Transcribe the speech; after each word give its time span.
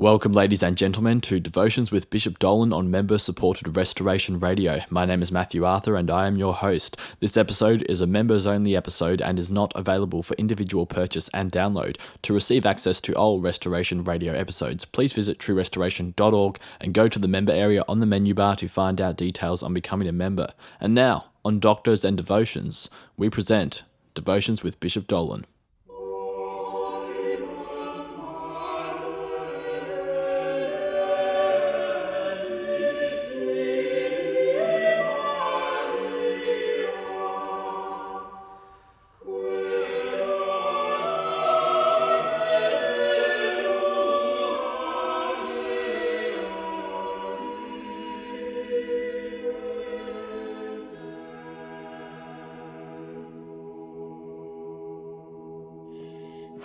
Welcome, 0.00 0.32
ladies 0.32 0.62
and 0.62 0.78
gentlemen, 0.78 1.20
to 1.20 1.40
Devotions 1.40 1.90
with 1.90 2.08
Bishop 2.08 2.38
Dolan 2.38 2.72
on 2.72 2.90
member 2.90 3.18
supported 3.18 3.76
Restoration 3.76 4.40
Radio. 4.40 4.80
My 4.88 5.04
name 5.04 5.20
is 5.20 5.30
Matthew 5.30 5.66
Arthur 5.66 5.94
and 5.94 6.10
I 6.10 6.26
am 6.26 6.38
your 6.38 6.54
host. 6.54 6.96
This 7.20 7.36
episode 7.36 7.84
is 7.86 8.00
a 8.00 8.06
members 8.06 8.46
only 8.46 8.74
episode 8.74 9.20
and 9.20 9.38
is 9.38 9.50
not 9.50 9.74
available 9.76 10.22
for 10.22 10.32
individual 10.36 10.86
purchase 10.86 11.28
and 11.34 11.52
download. 11.52 11.98
To 12.22 12.32
receive 12.32 12.64
access 12.64 12.98
to 13.02 13.12
all 13.12 13.40
Restoration 13.40 14.02
Radio 14.02 14.32
episodes, 14.32 14.86
please 14.86 15.12
visit 15.12 15.38
truerestoration.org 15.38 16.58
and 16.80 16.94
go 16.94 17.06
to 17.06 17.18
the 17.18 17.28
member 17.28 17.52
area 17.52 17.84
on 17.86 18.00
the 18.00 18.06
menu 18.06 18.32
bar 18.32 18.56
to 18.56 18.68
find 18.68 19.02
out 19.02 19.18
details 19.18 19.62
on 19.62 19.74
becoming 19.74 20.08
a 20.08 20.12
member. 20.12 20.54
And 20.80 20.94
now, 20.94 21.26
on 21.44 21.60
Doctors 21.60 22.06
and 22.06 22.16
Devotions, 22.16 22.88
we 23.18 23.28
present 23.28 23.82
Devotions 24.14 24.62
with 24.62 24.80
Bishop 24.80 25.06
Dolan. 25.06 25.44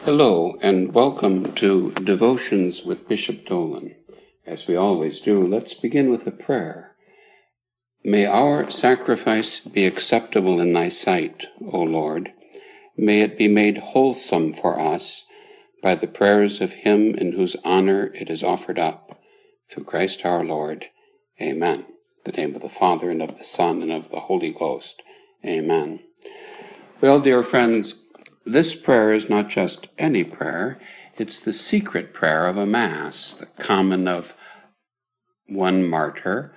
Hello, 0.05 0.55
and 0.61 0.93
welcome 0.93 1.51
to 1.53 1.89
Devotions 1.89 2.83
with 2.83 3.07
Bishop 3.07 3.43
Dolan. 3.43 3.95
As 4.45 4.67
we 4.67 4.75
always 4.75 5.19
do, 5.19 5.41
let's 5.47 5.73
begin 5.73 6.11
with 6.11 6.27
a 6.27 6.31
prayer. 6.31 6.95
May 8.03 8.27
our 8.27 8.69
sacrifice 8.69 9.61
be 9.61 9.87
acceptable 9.87 10.61
in 10.61 10.73
thy 10.73 10.89
sight, 10.89 11.47
O 11.59 11.81
Lord. 11.81 12.31
May 12.95 13.21
it 13.21 13.35
be 13.35 13.47
made 13.47 13.79
wholesome 13.79 14.53
for 14.53 14.79
us 14.79 15.25
by 15.81 15.95
the 15.95 16.05
prayers 16.05 16.61
of 16.61 16.73
him 16.73 17.15
in 17.15 17.31
whose 17.31 17.55
honor 17.65 18.11
it 18.13 18.29
is 18.29 18.43
offered 18.43 18.77
up. 18.77 19.19
Through 19.71 19.85
Christ 19.85 20.23
our 20.23 20.43
Lord. 20.43 20.85
Amen. 21.41 21.79
In 21.79 22.31
the 22.31 22.31
name 22.31 22.53
of 22.55 22.61
the 22.61 22.69
Father, 22.69 23.09
and 23.09 23.23
of 23.23 23.39
the 23.39 23.43
Son, 23.43 23.81
and 23.81 23.91
of 23.91 24.11
the 24.11 24.19
Holy 24.19 24.53
Ghost. 24.53 25.01
Amen. 25.43 26.01
Well, 27.01 27.19
dear 27.19 27.41
friends, 27.41 28.04
this 28.45 28.75
prayer 28.75 29.11
is 29.11 29.29
not 29.29 29.49
just 29.49 29.87
any 29.97 30.23
prayer, 30.23 30.79
it's 31.17 31.39
the 31.39 31.53
secret 31.53 32.13
prayer 32.13 32.45
of 32.45 32.57
a 32.57 32.65
Mass, 32.65 33.35
the 33.35 33.45
common 33.45 34.07
of 34.07 34.37
one 35.47 35.87
martyr. 35.87 36.53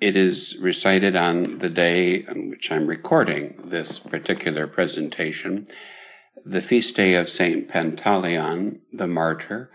It 0.00 0.16
is 0.16 0.56
recited 0.58 1.14
on 1.14 1.58
the 1.58 1.68
day 1.68 2.24
on 2.26 2.50
which 2.50 2.70
I'm 2.72 2.86
recording 2.86 3.54
this 3.64 3.98
particular 3.98 4.66
presentation, 4.66 5.66
the 6.44 6.62
feast 6.62 6.96
day 6.96 7.14
of 7.14 7.28
St. 7.28 7.68
Pantaleon, 7.68 8.80
the 8.92 9.06
martyr, 9.06 9.70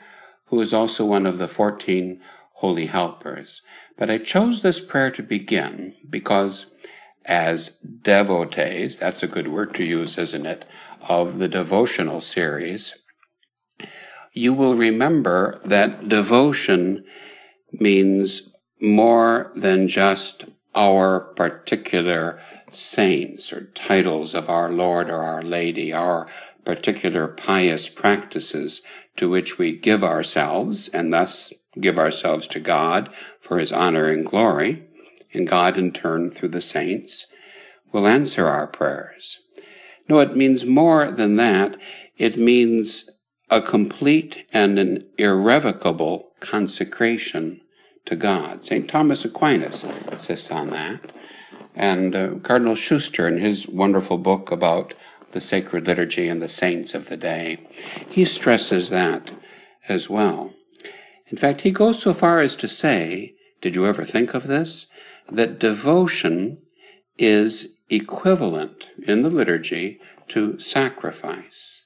who 0.45 0.59
is 0.61 0.73
also 0.73 1.05
one 1.05 1.25
of 1.25 1.37
the 1.37 1.47
14 1.47 2.21
holy 2.55 2.87
helpers. 2.87 3.61
But 3.97 4.09
I 4.09 4.17
chose 4.17 4.61
this 4.61 4.79
prayer 4.79 5.11
to 5.11 5.23
begin 5.23 5.95
because 6.09 6.67
as 7.25 7.77
devotees, 8.01 8.97
that's 8.97 9.23
a 9.23 9.27
good 9.27 9.47
word 9.47 9.73
to 9.75 9.83
use, 9.83 10.17
isn't 10.17 10.45
it, 10.45 10.65
of 11.07 11.39
the 11.39 11.47
devotional 11.47 12.21
series, 12.21 12.95
you 14.33 14.53
will 14.53 14.75
remember 14.75 15.59
that 15.65 16.09
devotion 16.09 17.03
means 17.71 18.49
more 18.81 19.51
than 19.55 19.87
just 19.87 20.45
our 20.75 21.19
particular 21.19 22.39
saints 22.71 23.51
or 23.51 23.65
titles 23.73 24.33
of 24.35 24.49
our 24.49 24.71
Lord 24.71 25.09
or 25.09 25.23
our 25.23 25.41
Lady, 25.41 25.91
our 25.91 26.27
particular 26.63 27.27
pious 27.27 27.89
practices 27.89 28.81
to 29.17 29.29
which 29.29 29.57
we 29.57 29.75
give 29.75 30.03
ourselves 30.03 30.87
and 30.87 31.11
thus 31.11 31.51
give 31.79 31.97
ourselves 31.97 32.47
to 32.47 32.59
God 32.59 33.09
for 33.41 33.57
his 33.57 33.71
honor 33.71 34.09
and 34.09 34.25
glory, 34.25 34.83
and 35.33 35.47
God 35.47 35.77
in 35.77 35.91
turn 35.91 36.31
through 36.31 36.49
the 36.49 36.61
saints 36.61 37.25
will 37.91 38.07
answer 38.07 38.47
our 38.47 38.67
prayers. 38.67 39.39
No, 40.09 40.19
it 40.19 40.35
means 40.35 40.65
more 40.65 41.11
than 41.11 41.35
that. 41.35 41.77
It 42.17 42.35
means 42.35 43.09
a 43.49 43.61
complete 43.61 44.45
and 44.51 44.79
an 44.79 45.03
irrevocable 45.17 46.31
consecration 46.39 47.61
to 48.05 48.15
God. 48.15 48.65
St. 48.65 48.89
Thomas 48.89 49.23
Aquinas 49.23 49.83
insists 49.83 50.51
on 50.51 50.71
that. 50.71 51.13
And 51.75 52.15
uh, 52.15 52.35
Cardinal 52.41 52.75
Schuster, 52.75 53.27
in 53.27 53.37
his 53.37 53.67
wonderful 53.67 54.17
book 54.17 54.51
about 54.51 54.95
the 55.31 55.39
sacred 55.39 55.85
liturgy 55.85 56.27
and 56.27 56.41
the 56.41 56.49
saints 56.49 56.95
of 56.95 57.07
the 57.07 57.17
day, 57.17 57.59
he 58.09 58.25
stresses 58.25 58.89
that 58.89 59.31
as 59.87 60.09
well. 60.09 60.53
In 61.27 61.37
fact, 61.37 61.61
he 61.61 61.71
goes 61.71 62.01
so 62.01 62.13
far 62.13 62.39
as 62.39 62.55
to 62.57 62.67
say, 62.67 63.35
did 63.61 63.75
you 63.75 63.85
ever 63.85 64.03
think 64.03 64.33
of 64.33 64.47
this? 64.47 64.87
That 65.31 65.59
devotion 65.59 66.57
is 67.19 67.78
equivalent 67.89 68.91
in 69.03 69.21
the 69.21 69.29
liturgy 69.29 69.99
to 70.29 70.59
sacrifice. 70.59 71.85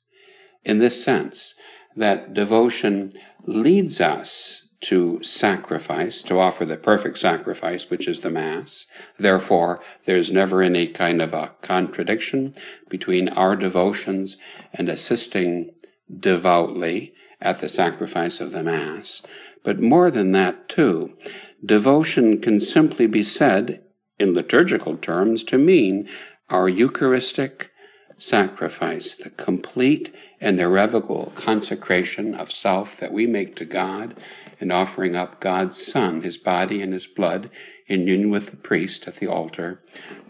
In 0.63 0.79
this 0.79 1.03
sense, 1.03 1.55
that 1.95 2.33
devotion 2.33 3.11
leads 3.45 4.01
us 4.01 4.69
to 4.81 5.23
sacrifice, 5.23 6.21
to 6.21 6.39
offer 6.39 6.65
the 6.65 6.75
perfect 6.75 7.17
sacrifice, 7.17 7.89
which 7.89 8.05
is 8.07 8.19
the 8.19 8.29
Mass. 8.29 8.85
Therefore, 9.17 9.79
there's 10.03 10.31
never 10.31 10.61
any 10.61 10.87
kind 10.87 11.21
of 11.21 11.33
a 11.33 11.53
contradiction 11.61 12.53
between 12.89 13.29
our 13.29 13.55
devotions 13.55 14.35
and 14.73 14.89
assisting 14.89 15.71
devoutly 16.13 17.13
at 17.41 17.61
the 17.61 17.69
sacrifice 17.69 18.41
of 18.41 18.51
the 18.51 18.63
Mass. 18.63 19.21
But 19.63 19.79
more 19.79 20.11
than 20.11 20.33
that, 20.33 20.67
too, 20.67 21.17
devotion 21.65 22.41
can 22.41 22.59
simply 22.59 23.07
be 23.07 23.23
said 23.23 23.82
in 24.23 24.33
liturgical 24.33 24.95
terms 24.95 25.43
to 25.43 25.57
mean 25.57 26.07
our 26.49 26.69
Eucharistic 26.69 27.71
sacrifice, 28.15 29.17
the 29.17 29.29
complete 29.29 30.15
and 30.39 30.61
irrevocable 30.61 31.33
consecration 31.35 32.33
of 32.33 32.49
self 32.49 32.97
that 32.97 33.11
we 33.11 33.27
make 33.27 33.53
to 33.57 33.65
God 33.65 34.15
in 34.59 34.71
offering 34.71 35.13
up 35.13 35.41
God's 35.41 35.85
Son, 35.85 36.21
his 36.21 36.37
body 36.37 36.81
and 36.81 36.93
his 36.93 37.05
blood, 37.05 37.49
in 37.87 38.07
union 38.07 38.29
with 38.29 38.49
the 38.49 38.55
priest 38.55 39.07
at 39.09 39.15
the 39.17 39.27
altar 39.27 39.81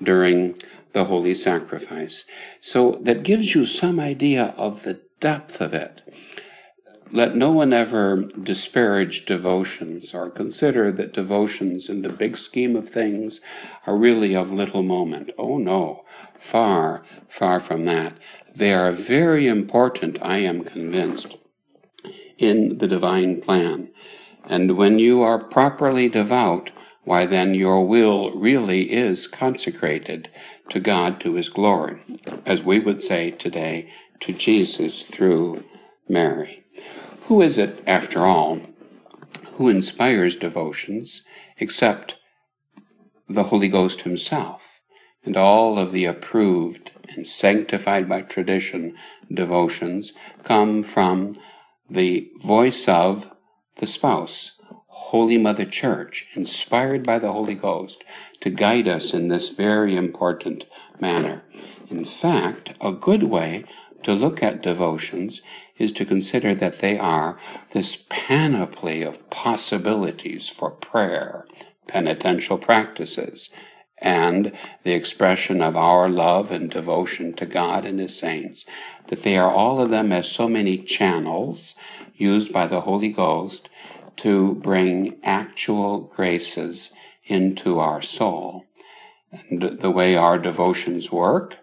during 0.01 0.55
the 0.93 1.05
holy 1.05 1.35
sacrifice. 1.35 2.25
So 2.59 2.93
that 3.01 3.21
gives 3.21 3.53
you 3.53 3.65
some 3.67 3.99
idea 3.99 4.55
of 4.57 4.83
the 4.83 5.01
depth 5.19 5.61
of 5.61 5.73
it. 5.75 6.01
Let 7.13 7.35
no 7.35 7.51
one 7.51 7.73
ever 7.73 8.23
disparage 8.23 9.27
devotions 9.27 10.15
or 10.15 10.31
consider 10.31 10.91
that 10.93 11.13
devotions 11.13 11.87
in 11.87 12.01
the 12.01 12.09
big 12.09 12.35
scheme 12.35 12.75
of 12.75 12.89
things 12.89 13.39
are 13.85 13.95
really 13.95 14.35
of 14.35 14.51
little 14.51 14.81
moment. 14.81 15.29
Oh 15.37 15.59
no, 15.59 16.05
far, 16.35 17.03
far 17.27 17.59
from 17.59 17.85
that. 17.85 18.15
They 18.55 18.73
are 18.73 18.91
very 18.91 19.47
important, 19.47 20.17
I 20.23 20.37
am 20.37 20.63
convinced, 20.63 21.37
in 22.39 22.79
the 22.79 22.87
divine 22.87 23.41
plan. 23.41 23.91
And 24.45 24.75
when 24.75 24.97
you 24.97 25.21
are 25.21 25.37
properly 25.37 26.09
devout, 26.09 26.71
why 27.03 27.27
then 27.27 27.53
your 27.53 27.85
will 27.85 28.31
really 28.31 28.91
is 28.91 29.27
consecrated 29.27 30.31
to 30.69 30.79
God, 30.79 31.19
to 31.19 31.35
His 31.35 31.49
glory, 31.49 32.01
as 32.43 32.63
we 32.63 32.79
would 32.79 33.03
say 33.03 33.29
today, 33.29 33.91
to 34.21 34.33
Jesus 34.33 35.03
through 35.03 35.63
Mary. 36.09 36.62
Who 37.27 37.41
is 37.41 37.57
it, 37.57 37.81
after 37.87 38.25
all, 38.25 38.59
who 39.53 39.69
inspires 39.69 40.35
devotions 40.35 41.23
except 41.57 42.17
the 43.29 43.43
Holy 43.43 43.69
Ghost 43.69 44.01
Himself 44.01 44.81
and 45.23 45.37
all 45.37 45.79
of 45.79 45.93
the 45.93 46.03
approved 46.03 46.91
and 47.15 47.25
sanctified 47.25 48.09
by 48.09 48.21
tradition 48.21 48.95
devotions 49.33 50.13
come 50.43 50.83
from 50.83 51.33
the 51.89 52.29
voice 52.43 52.89
of 52.89 53.33
the 53.77 53.87
spouse, 53.87 54.61
Holy 54.87 55.37
Mother 55.37 55.65
Church, 55.65 56.27
inspired 56.35 57.03
by 57.03 57.19
the 57.19 57.31
Holy 57.31 57.55
Ghost 57.55 58.03
to 58.41 58.49
guide 58.49 58.87
us 58.87 59.13
in 59.13 59.29
this 59.29 59.49
very 59.49 59.95
important 59.95 60.65
manner. 60.99 61.43
In 61.89 62.03
fact, 62.03 62.73
a 62.81 62.91
good 62.91 63.23
way 63.23 63.63
to 64.03 64.13
look 64.13 64.43
at 64.43 64.61
devotions 64.61 65.41
is 65.77 65.91
to 65.93 66.05
consider 66.05 66.53
that 66.55 66.79
they 66.79 66.97
are 66.97 67.37
this 67.71 68.03
panoply 68.09 69.01
of 69.01 69.29
possibilities 69.29 70.49
for 70.49 70.69
prayer, 70.69 71.45
penitential 71.87 72.57
practices, 72.57 73.49
and 73.99 74.51
the 74.83 74.93
expression 74.93 75.61
of 75.61 75.75
our 75.77 76.09
love 76.09 76.51
and 76.51 76.69
devotion 76.69 77.33
to 77.33 77.45
God 77.45 77.85
and 77.85 77.99
His 77.99 78.17
saints, 78.17 78.65
that 79.07 79.23
they 79.23 79.37
are 79.37 79.51
all 79.51 79.79
of 79.79 79.89
them 79.89 80.11
as 80.11 80.29
so 80.29 80.49
many 80.49 80.77
channels 80.77 81.75
used 82.15 82.51
by 82.51 82.67
the 82.67 82.81
Holy 82.81 83.11
Ghost 83.11 83.69
to 84.17 84.55
bring 84.55 85.19
actual 85.23 86.01
graces 86.01 86.93
into 87.25 87.79
our 87.79 88.01
soul. 88.01 88.65
And 89.31 89.61
the 89.61 89.91
way 89.91 90.15
our 90.15 90.37
devotions 90.37 91.11
work, 91.11 91.57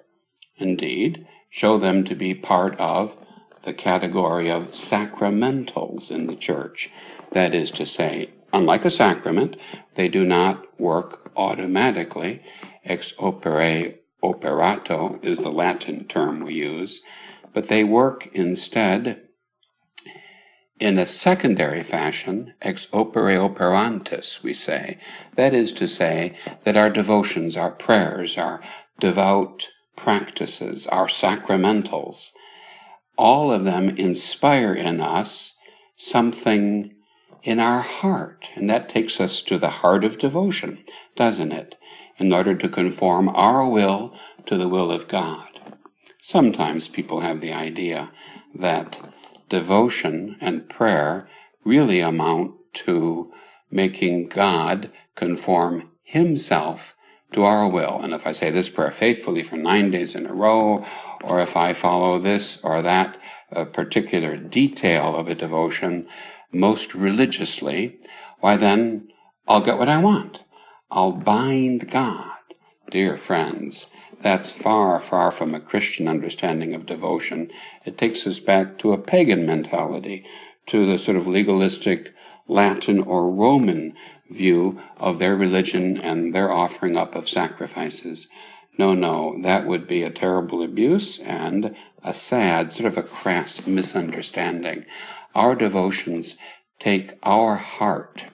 indeed, 0.56 1.26
show 1.48 1.78
them 1.78 2.04
to 2.04 2.14
be 2.14 2.34
part 2.34 2.78
of 2.78 3.16
the 3.62 3.72
category 3.72 4.50
of 4.50 4.72
sacramentals 4.72 6.10
in 6.10 6.26
the 6.26 6.36
church. 6.36 6.90
That 7.32 7.54
is 7.54 7.70
to 7.72 7.86
say, 7.86 8.30
unlike 8.52 8.84
a 8.84 8.90
sacrament, 8.90 9.56
they 9.94 10.08
do 10.08 10.24
not 10.24 10.80
work 10.80 11.30
automatically. 11.36 12.42
Ex 12.84 13.12
opere 13.18 13.98
operato 14.22 15.18
is 15.22 15.38
the 15.38 15.52
Latin 15.52 16.04
term 16.04 16.40
we 16.40 16.54
use, 16.54 17.02
but 17.52 17.68
they 17.68 17.84
work 17.84 18.28
instead 18.32 19.22
in 20.78 20.98
a 20.98 21.04
secondary 21.04 21.82
fashion, 21.82 22.54
ex 22.62 22.86
opere 22.86 23.36
operantis, 23.36 24.42
we 24.42 24.54
say. 24.54 24.96
That 25.36 25.52
is 25.52 25.72
to 25.72 25.86
say, 25.86 26.34
that 26.64 26.76
our 26.76 26.88
devotions, 26.88 27.56
our 27.56 27.70
prayers, 27.70 28.38
our 28.38 28.62
devout 28.98 29.68
practices, 29.94 30.86
our 30.86 31.06
sacramentals, 31.06 32.32
all 33.20 33.52
of 33.52 33.64
them 33.64 33.90
inspire 33.90 34.72
in 34.72 34.98
us 34.98 35.58
something 35.94 36.94
in 37.42 37.60
our 37.60 37.80
heart. 37.80 38.48
And 38.54 38.66
that 38.70 38.88
takes 38.88 39.20
us 39.20 39.42
to 39.42 39.58
the 39.58 39.68
heart 39.68 40.04
of 40.04 40.18
devotion, 40.18 40.82
doesn't 41.16 41.52
it? 41.52 41.76
In 42.16 42.32
order 42.32 42.54
to 42.54 42.68
conform 42.68 43.28
our 43.28 43.68
will 43.68 44.16
to 44.46 44.56
the 44.56 44.68
will 44.68 44.90
of 44.90 45.06
God. 45.06 45.60
Sometimes 46.22 46.88
people 46.88 47.20
have 47.20 47.42
the 47.42 47.52
idea 47.52 48.10
that 48.54 48.98
devotion 49.50 50.36
and 50.40 50.68
prayer 50.70 51.28
really 51.62 52.00
amount 52.00 52.54
to 52.72 53.30
making 53.70 54.28
God 54.28 54.90
conform 55.14 55.84
himself 56.02 56.96
to 57.32 57.44
our 57.44 57.68
will. 57.68 58.00
And 58.02 58.12
if 58.12 58.26
I 58.26 58.32
say 58.32 58.50
this 58.50 58.68
prayer 58.68 58.90
faithfully 58.90 59.42
for 59.42 59.56
nine 59.56 59.90
days 59.90 60.14
in 60.14 60.26
a 60.26 60.32
row, 60.32 60.84
or 61.22 61.40
if 61.40 61.56
I 61.56 61.72
follow 61.72 62.18
this 62.18 62.62
or 62.64 62.82
that 62.82 63.16
uh, 63.52 63.64
particular 63.64 64.36
detail 64.36 65.16
of 65.16 65.28
a 65.28 65.34
devotion 65.34 66.04
most 66.52 66.94
religiously, 66.94 67.98
why 68.40 68.56
then 68.56 69.08
I'll 69.46 69.60
get 69.60 69.78
what 69.78 69.88
I 69.88 70.00
want. 70.00 70.44
I'll 70.90 71.12
bind 71.12 71.90
God. 71.90 72.38
Dear 72.90 73.16
friends, 73.16 73.88
that's 74.20 74.50
far, 74.50 74.98
far 75.00 75.30
from 75.30 75.54
a 75.54 75.60
Christian 75.60 76.08
understanding 76.08 76.74
of 76.74 76.86
devotion. 76.86 77.50
It 77.84 77.96
takes 77.96 78.26
us 78.26 78.40
back 78.40 78.78
to 78.78 78.92
a 78.92 78.98
pagan 78.98 79.46
mentality, 79.46 80.26
to 80.66 80.84
the 80.84 80.98
sort 80.98 81.16
of 81.16 81.26
legalistic 81.26 82.12
Latin 82.46 83.00
or 83.00 83.30
Roman 83.30 83.94
view 84.30 84.80
of 84.98 85.18
their 85.18 85.36
religion 85.36 85.96
and 85.98 86.34
their 86.34 86.50
offering 86.50 86.96
up 86.96 87.14
of 87.14 87.28
sacrifices. 87.28 88.28
No, 88.78 88.94
no, 88.94 89.40
that 89.42 89.66
would 89.66 89.86
be 89.86 90.02
a 90.02 90.10
terrible 90.10 90.62
abuse 90.62 91.18
and 91.18 91.76
a 92.02 92.14
sad, 92.14 92.72
sort 92.72 92.86
of 92.86 92.96
a 92.96 93.02
crass 93.02 93.66
misunderstanding. 93.66 94.86
Our 95.34 95.54
devotions 95.54 96.36
take 96.78 97.12
our 97.22 97.56
heart 97.56 98.26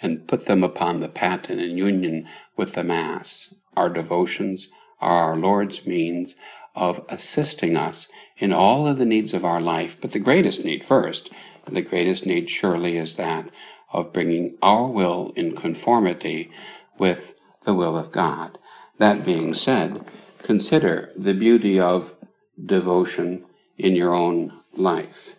and 0.00 0.26
put 0.26 0.46
them 0.46 0.64
upon 0.64 1.00
the 1.00 1.08
paten 1.08 1.58
in 1.58 1.76
union 1.76 2.26
with 2.56 2.74
the 2.74 2.84
Mass 2.84 3.52
our 3.78 3.88
devotions 3.88 4.68
are 5.00 5.30
our 5.30 5.36
Lord's 5.36 5.86
means 5.86 6.34
of 6.74 7.04
assisting 7.08 7.76
us 7.76 8.08
in 8.38 8.52
all 8.52 8.88
of 8.88 8.98
the 8.98 9.06
needs 9.06 9.32
of 9.32 9.44
our 9.44 9.60
life. 9.60 10.00
But 10.00 10.10
the 10.10 10.18
greatest 10.18 10.64
need 10.64 10.82
first, 10.82 11.30
the 11.64 11.82
greatest 11.82 12.26
need 12.26 12.50
surely 12.50 12.96
is 12.96 13.14
that 13.14 13.48
of 13.92 14.12
bringing 14.12 14.56
our 14.62 14.86
will 14.86 15.32
in 15.36 15.56
conformity 15.56 16.50
with 16.98 17.38
the 17.64 17.74
will 17.74 17.96
of 17.96 18.12
God. 18.12 18.58
That 18.98 19.24
being 19.24 19.54
said, 19.54 20.04
consider 20.42 21.10
the 21.16 21.34
beauty 21.34 21.78
of 21.78 22.14
devotion 22.62 23.44
in 23.76 23.94
your 23.94 24.14
own 24.14 24.52
life. 24.76 25.36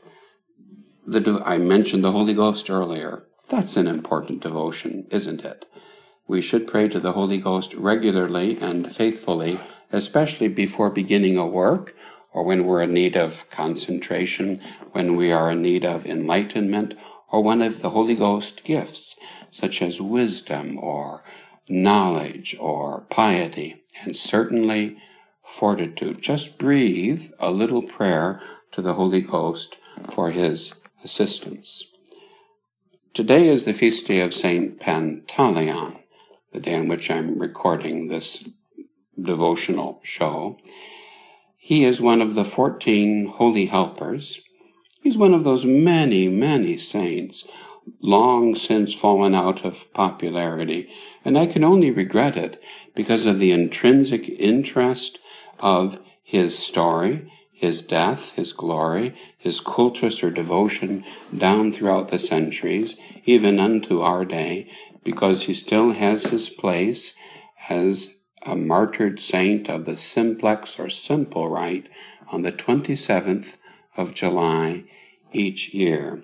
The, 1.06 1.42
I 1.46 1.58
mentioned 1.58 2.04
the 2.04 2.12
Holy 2.12 2.34
Ghost 2.34 2.70
earlier. 2.70 3.24
That's 3.50 3.78
an 3.78 3.88
important 3.88 4.42
devotion, 4.42 5.08
isn't 5.10 5.44
it? 5.44 5.66
we 6.30 6.42
should 6.44 6.68
pray 6.68 6.88
to 6.88 7.00
the 7.00 7.14
Holy 7.14 7.40
Ghost 7.40 7.74
regularly 7.74 8.56
and 8.62 8.88
faithfully, 8.96 9.60
especially 9.92 10.48
before 10.48 10.92
beginning 10.92 11.38
a 11.38 11.48
work 11.48 11.96
or 12.32 12.44
when 12.44 12.66
we're 12.66 12.84
in 12.84 12.94
need 12.94 13.18
of 13.18 13.50
concentration, 13.50 14.62
when 14.92 15.16
we 15.16 15.32
are 15.32 15.52
in 15.52 15.64
need 15.64 15.84
of 15.84 16.06
enlightenment, 16.06 16.94
or 17.32 17.44
one 17.44 17.62
of 17.62 17.82
the 17.82 17.92
Holy 17.92 18.16
Ghost 18.16 18.64
gifts, 18.64 19.18
such 19.52 19.82
as 19.82 20.02
wisdom 20.02 20.78
or 20.80 21.24
knowledge 21.68 22.56
or 22.60 23.02
piety, 23.10 23.84
and 24.04 24.16
certainly 24.16 24.98
fortitude. 25.44 26.22
Just 26.22 26.58
breathe 26.58 27.32
a 27.40 27.52
little 27.52 27.84
prayer 27.84 28.42
to 28.72 28.82
the 28.82 28.94
Holy 28.94 29.22
Ghost 29.22 29.78
for 30.12 30.32
his 30.32 30.74
assistance. 31.04 31.86
Today 33.14 33.48
is 33.48 33.66
the 33.66 33.74
feast 33.74 34.08
day 34.08 34.22
of 34.22 34.34
Saint 34.34 34.80
Pantaleon 34.80 36.00
the 36.52 36.60
day 36.60 36.76
on 36.76 36.88
which 36.88 37.12
I'm 37.12 37.40
recording 37.40 38.08
this 38.08 38.48
devotional 39.22 40.00
show. 40.04 40.58
He 41.58 41.84
is 41.84 42.02
one 42.02 42.22
of 42.22 42.34
the 42.34 42.46
14 42.46 43.28
holy 43.28 43.68
helpers. 43.68 44.42
He's 45.02 45.18
one 45.18 45.34
of 45.34 45.44
those 45.44 45.66
many, 45.66 46.28
many 46.28 46.78
saints 46.78 47.48
long 48.02 48.56
since 48.56 48.94
fallen 48.94 49.34
out 49.34 49.66
of 49.66 49.92
popularity, 49.94 50.90
and 51.26 51.38
I 51.38 51.46
can 51.46 51.64
only 51.64 51.90
regret 51.90 52.38
it 52.38 52.62
because 52.96 53.26
of 53.26 53.40
the 53.40 53.52
intrinsic 53.52 54.28
interest 54.30 55.20
of 55.60 56.00
his 56.24 56.58
story, 56.58 57.32
his 57.52 57.82
death, 57.82 58.36
his 58.36 58.54
glory, 58.54 59.16
his 59.38 59.60
cultus 59.60 60.24
or 60.24 60.32
devotion 60.32 61.04
down 61.36 61.72
throughout 61.72 62.10
the 62.10 62.20
centuries, 62.20 63.00
even 63.26 63.60
unto 63.60 64.02
our 64.02 64.26
day, 64.26 64.70
because 65.04 65.44
he 65.44 65.54
still 65.54 65.92
has 65.94 66.26
his 66.26 66.50
place 66.50 67.16
as 67.70 68.18
a 68.46 68.56
martyred 68.56 69.20
saint 69.20 69.70
of 69.70 69.86
the 69.86 69.96
simplex 69.96 70.80
or 70.80 70.90
simple 70.90 71.50
rite 71.50 71.90
on 72.32 72.44
the 72.44 72.52
27th 72.52 73.58
of 74.00 74.14
July 74.14 74.86
each 75.34 75.74
year. 75.74 76.24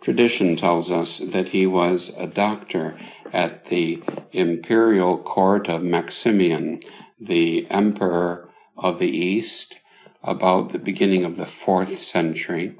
Tradition 0.00 0.54
tells 0.54 0.90
us 0.90 1.18
that 1.18 1.48
he 1.48 1.66
was 1.66 2.14
a 2.18 2.26
doctor 2.26 2.98
at 3.32 3.64
the 3.66 4.02
imperial 4.32 5.16
court 5.16 5.68
of 5.68 5.82
Maximian, 5.82 6.80
the 7.18 7.66
emperor 7.70 8.50
of 8.76 8.98
the 8.98 9.08
East, 9.08 9.80
about 10.22 10.70
the 10.70 10.78
beginning 10.78 11.24
of 11.24 11.36
the 11.36 11.46
fourth 11.46 11.96
century, 11.98 12.76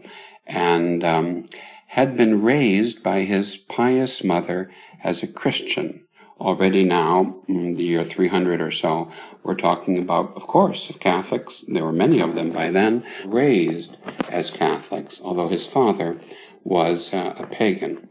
and 0.47 1.03
um, 1.03 1.47
had 1.89 2.17
been 2.17 2.43
raised 2.43 3.03
by 3.03 3.21
his 3.21 3.57
pious 3.57 4.23
mother 4.23 4.71
as 5.03 5.23
a 5.23 5.27
Christian. 5.27 6.04
Already 6.41 6.83
now, 6.83 7.37
the 7.47 7.85
year 7.85 8.03
300 8.03 8.61
or 8.61 8.73
so, 8.73 9.11
we're 9.45 9.55
talking 9.55 9.99
about, 9.99 10.35
of 10.35 10.49
course, 10.49 10.91
of 10.91 10.99
Catholics. 10.99 11.65
There 11.69 11.85
were 11.85 11.93
many 11.93 12.21
of 12.21 12.35
them 12.35 12.51
by 12.51 12.71
then, 12.73 13.05
raised 13.25 13.97
as 14.33 14.51
Catholics, 14.51 15.21
although 15.23 15.49
his 15.49 15.67
father 15.67 16.21
was 16.65 17.15
uh, 17.15 17.35
a 17.39 17.47
pagan. 17.47 18.09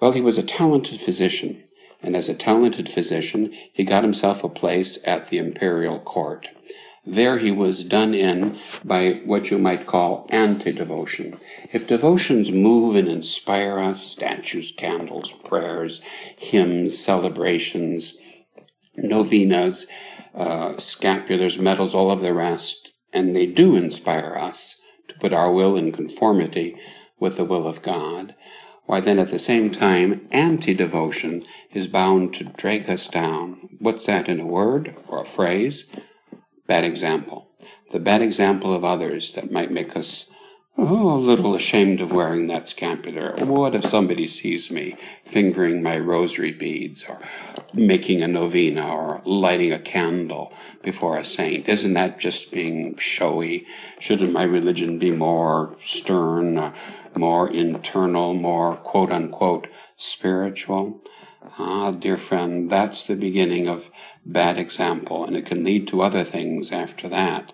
Well, 0.00 0.12
he 0.12 0.22
was 0.22 0.38
a 0.38 0.42
talented 0.42 1.00
physician, 1.00 1.62
and 2.02 2.16
as 2.16 2.30
a 2.30 2.34
talented 2.34 2.88
physician, 2.88 3.52
he 3.70 3.84
got 3.84 4.04
himself 4.04 4.42
a 4.42 4.48
place 4.48 4.98
at 5.04 5.28
the 5.28 5.36
imperial 5.36 5.98
court. 5.98 6.48
There 7.04 7.38
he 7.38 7.50
was 7.50 7.84
done 7.84 8.14
in 8.14 8.58
by 8.84 9.20
what 9.24 9.50
you 9.50 9.58
might 9.58 9.86
call 9.86 10.26
anti-devotion. 10.30 11.34
If 11.72 11.86
devotions 11.86 12.50
move 12.50 12.96
and 12.96 13.08
inspire 13.08 13.78
us, 13.78 14.02
statues, 14.02 14.72
candles, 14.72 15.30
prayers, 15.30 16.02
hymns, 16.36 16.98
celebrations, 16.98 18.16
novenas, 18.96 19.86
uh, 20.34 20.74
scapulars, 20.74 21.58
medals, 21.58 21.94
all 21.94 22.10
of 22.10 22.22
the 22.22 22.34
rest, 22.34 22.92
and 23.12 23.34
they 23.34 23.46
do 23.46 23.76
inspire 23.76 24.36
us 24.36 24.80
to 25.08 25.18
put 25.18 25.32
our 25.32 25.52
will 25.52 25.76
in 25.76 25.92
conformity 25.92 26.76
with 27.18 27.36
the 27.36 27.44
will 27.44 27.66
of 27.66 27.82
God, 27.82 28.34
why 28.86 28.98
then 28.98 29.20
at 29.20 29.28
the 29.28 29.38
same 29.38 29.70
time, 29.70 30.26
anti-devotion 30.32 31.42
is 31.72 31.86
bound 31.86 32.34
to 32.34 32.44
drag 32.44 32.90
us 32.90 33.06
down. 33.06 33.68
What's 33.78 34.06
that 34.06 34.28
in 34.28 34.40
a 34.40 34.46
word 34.46 34.96
or 35.06 35.22
a 35.22 35.26
phrase? 35.26 35.88
bad 36.66 36.84
example. 36.84 37.48
The 37.90 37.98
bad 37.98 38.22
example 38.22 38.72
of 38.72 38.84
others 38.84 39.32
that 39.34 39.50
might 39.50 39.72
make 39.72 39.96
us 39.96 40.30
Oh, 40.82 41.14
a 41.14 41.20
little 41.20 41.54
ashamed 41.54 42.00
of 42.00 42.10
wearing 42.10 42.46
that 42.46 42.66
scapular. 42.66 43.34
What 43.40 43.74
if 43.74 43.84
somebody 43.84 44.26
sees 44.26 44.70
me 44.70 44.96
fingering 45.26 45.82
my 45.82 45.98
rosary 45.98 46.52
beads 46.52 47.04
or 47.06 47.18
making 47.74 48.22
a 48.22 48.26
novena 48.26 48.88
or 48.88 49.20
lighting 49.26 49.74
a 49.74 49.78
candle 49.78 50.54
before 50.82 51.18
a 51.18 51.22
saint? 51.22 51.68
Isn't 51.68 51.92
that 51.92 52.18
just 52.18 52.50
being 52.50 52.96
showy? 52.96 53.66
Shouldn't 54.00 54.32
my 54.32 54.44
religion 54.44 54.98
be 54.98 55.10
more 55.10 55.76
stern, 55.78 56.72
more 57.14 57.50
internal, 57.50 58.32
more 58.32 58.76
quote 58.76 59.12
unquote 59.12 59.68
spiritual? 59.98 61.02
Ah, 61.58 61.90
dear 61.90 62.16
friend, 62.16 62.70
that's 62.70 63.04
the 63.04 63.16
beginning 63.16 63.68
of 63.68 63.90
bad 64.24 64.56
example, 64.56 65.26
and 65.26 65.36
it 65.36 65.44
can 65.44 65.62
lead 65.62 65.86
to 65.88 66.00
other 66.00 66.24
things 66.24 66.72
after 66.72 67.06
that. 67.10 67.52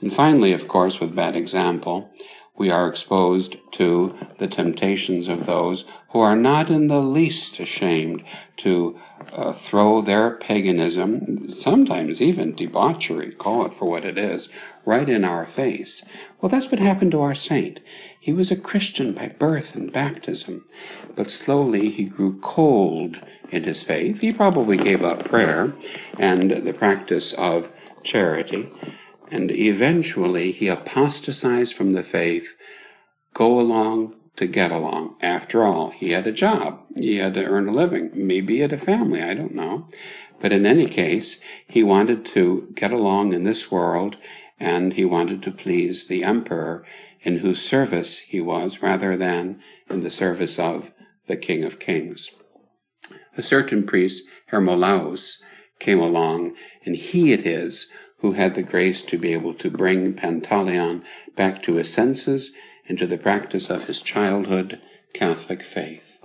And 0.00 0.12
finally, 0.12 0.52
of 0.52 0.68
course, 0.68 1.00
with 1.00 1.16
bad 1.16 1.34
example, 1.34 2.12
we 2.58 2.70
are 2.70 2.88
exposed 2.88 3.56
to 3.70 4.14
the 4.38 4.48
temptations 4.48 5.28
of 5.28 5.46
those 5.46 5.84
who 6.10 6.18
are 6.18 6.36
not 6.36 6.70
in 6.70 6.88
the 6.88 7.00
least 7.00 7.60
ashamed 7.60 8.24
to 8.56 8.98
uh, 9.32 9.52
throw 9.52 10.00
their 10.00 10.32
paganism, 10.32 11.50
sometimes 11.52 12.20
even 12.20 12.54
debauchery, 12.54 13.30
call 13.32 13.64
it 13.64 13.72
for 13.72 13.88
what 13.88 14.04
it 14.04 14.18
is, 14.18 14.48
right 14.84 15.08
in 15.08 15.24
our 15.24 15.46
face. 15.46 16.04
Well, 16.40 16.48
that's 16.48 16.70
what 16.70 16.80
happened 16.80 17.12
to 17.12 17.20
our 17.20 17.34
saint. 17.34 17.80
He 18.18 18.32
was 18.32 18.50
a 18.50 18.56
Christian 18.56 19.12
by 19.12 19.28
birth 19.28 19.74
and 19.74 19.92
baptism, 19.92 20.64
but 21.14 21.30
slowly 21.30 21.90
he 21.90 22.04
grew 22.04 22.40
cold 22.40 23.20
in 23.50 23.64
his 23.64 23.82
faith. 23.82 24.20
He 24.20 24.32
probably 24.32 24.76
gave 24.76 25.02
up 25.02 25.24
prayer 25.24 25.74
and 26.18 26.50
the 26.50 26.72
practice 26.72 27.32
of 27.34 27.72
charity 28.02 28.70
and 29.30 29.50
eventually 29.50 30.52
he 30.52 30.68
apostatized 30.68 31.74
from 31.74 31.92
the 31.92 32.02
faith, 32.02 32.56
go 33.34 33.60
along 33.60 34.14
to 34.36 34.46
get 34.46 34.70
along. 34.70 35.16
After 35.20 35.64
all, 35.64 35.90
he 35.90 36.12
had 36.12 36.26
a 36.26 36.32
job. 36.32 36.80
He 36.96 37.16
had 37.16 37.34
to 37.34 37.44
earn 37.44 37.68
a 37.68 37.72
living. 37.72 38.10
Maybe 38.14 38.54
he 38.54 38.60
had 38.60 38.72
a 38.72 38.78
family. 38.78 39.22
I 39.22 39.34
don't 39.34 39.54
know. 39.54 39.86
But 40.40 40.52
in 40.52 40.64
any 40.64 40.86
case, 40.86 41.40
he 41.66 41.82
wanted 41.82 42.24
to 42.26 42.68
get 42.74 42.92
along 42.92 43.32
in 43.32 43.42
this 43.42 43.70
world 43.70 44.16
and 44.60 44.94
he 44.94 45.04
wanted 45.04 45.42
to 45.42 45.50
please 45.50 46.06
the 46.06 46.24
emperor 46.24 46.84
in 47.22 47.38
whose 47.38 47.64
service 47.64 48.18
he 48.18 48.40
was 48.40 48.82
rather 48.82 49.16
than 49.16 49.60
in 49.90 50.02
the 50.02 50.10
service 50.10 50.58
of 50.58 50.92
the 51.26 51.36
King 51.36 51.64
of 51.64 51.80
Kings. 51.80 52.30
A 53.36 53.42
certain 53.42 53.84
priest, 53.84 54.28
Hermolaus, 54.50 55.42
came 55.78 56.00
along 56.00 56.54
and 56.84 56.96
he 56.96 57.32
it 57.32 57.46
is 57.46 57.90
who 58.18 58.32
had 58.32 58.54
the 58.54 58.62
grace 58.62 59.02
to 59.02 59.18
be 59.18 59.32
able 59.32 59.54
to 59.54 59.70
bring 59.70 60.14
Pantaleon 60.14 61.02
back 61.36 61.62
to 61.62 61.76
his 61.76 61.92
senses 61.92 62.52
and 62.88 62.98
to 62.98 63.06
the 63.06 63.18
practice 63.18 63.70
of 63.70 63.84
his 63.84 64.00
childhood 64.00 64.80
Catholic 65.12 65.62
faith. 65.62 66.24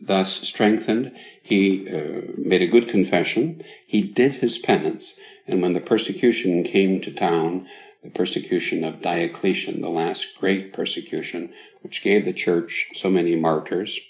Thus 0.00 0.32
strengthened, 0.48 1.12
he 1.42 1.88
uh, 1.88 2.32
made 2.36 2.62
a 2.62 2.66
good 2.66 2.88
confession, 2.88 3.62
he 3.86 4.02
did 4.02 4.34
his 4.34 4.58
penance, 4.58 5.18
and 5.46 5.60
when 5.60 5.72
the 5.72 5.80
persecution 5.80 6.62
came 6.62 7.00
to 7.00 7.12
town, 7.12 7.66
the 8.02 8.10
persecution 8.10 8.84
of 8.84 9.02
Diocletian, 9.02 9.80
the 9.80 9.90
last 9.90 10.38
great 10.38 10.72
persecution, 10.72 11.52
which 11.82 12.02
gave 12.02 12.24
the 12.24 12.32
church 12.32 12.88
so 12.94 13.10
many 13.10 13.36
martyrs, 13.36 14.00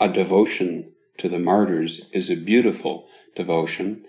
a 0.00 0.08
devotion 0.08 0.92
to 1.18 1.28
the 1.28 1.38
martyrs 1.38 2.02
is 2.12 2.30
a 2.30 2.36
beautiful 2.36 3.08
devotion, 3.34 4.04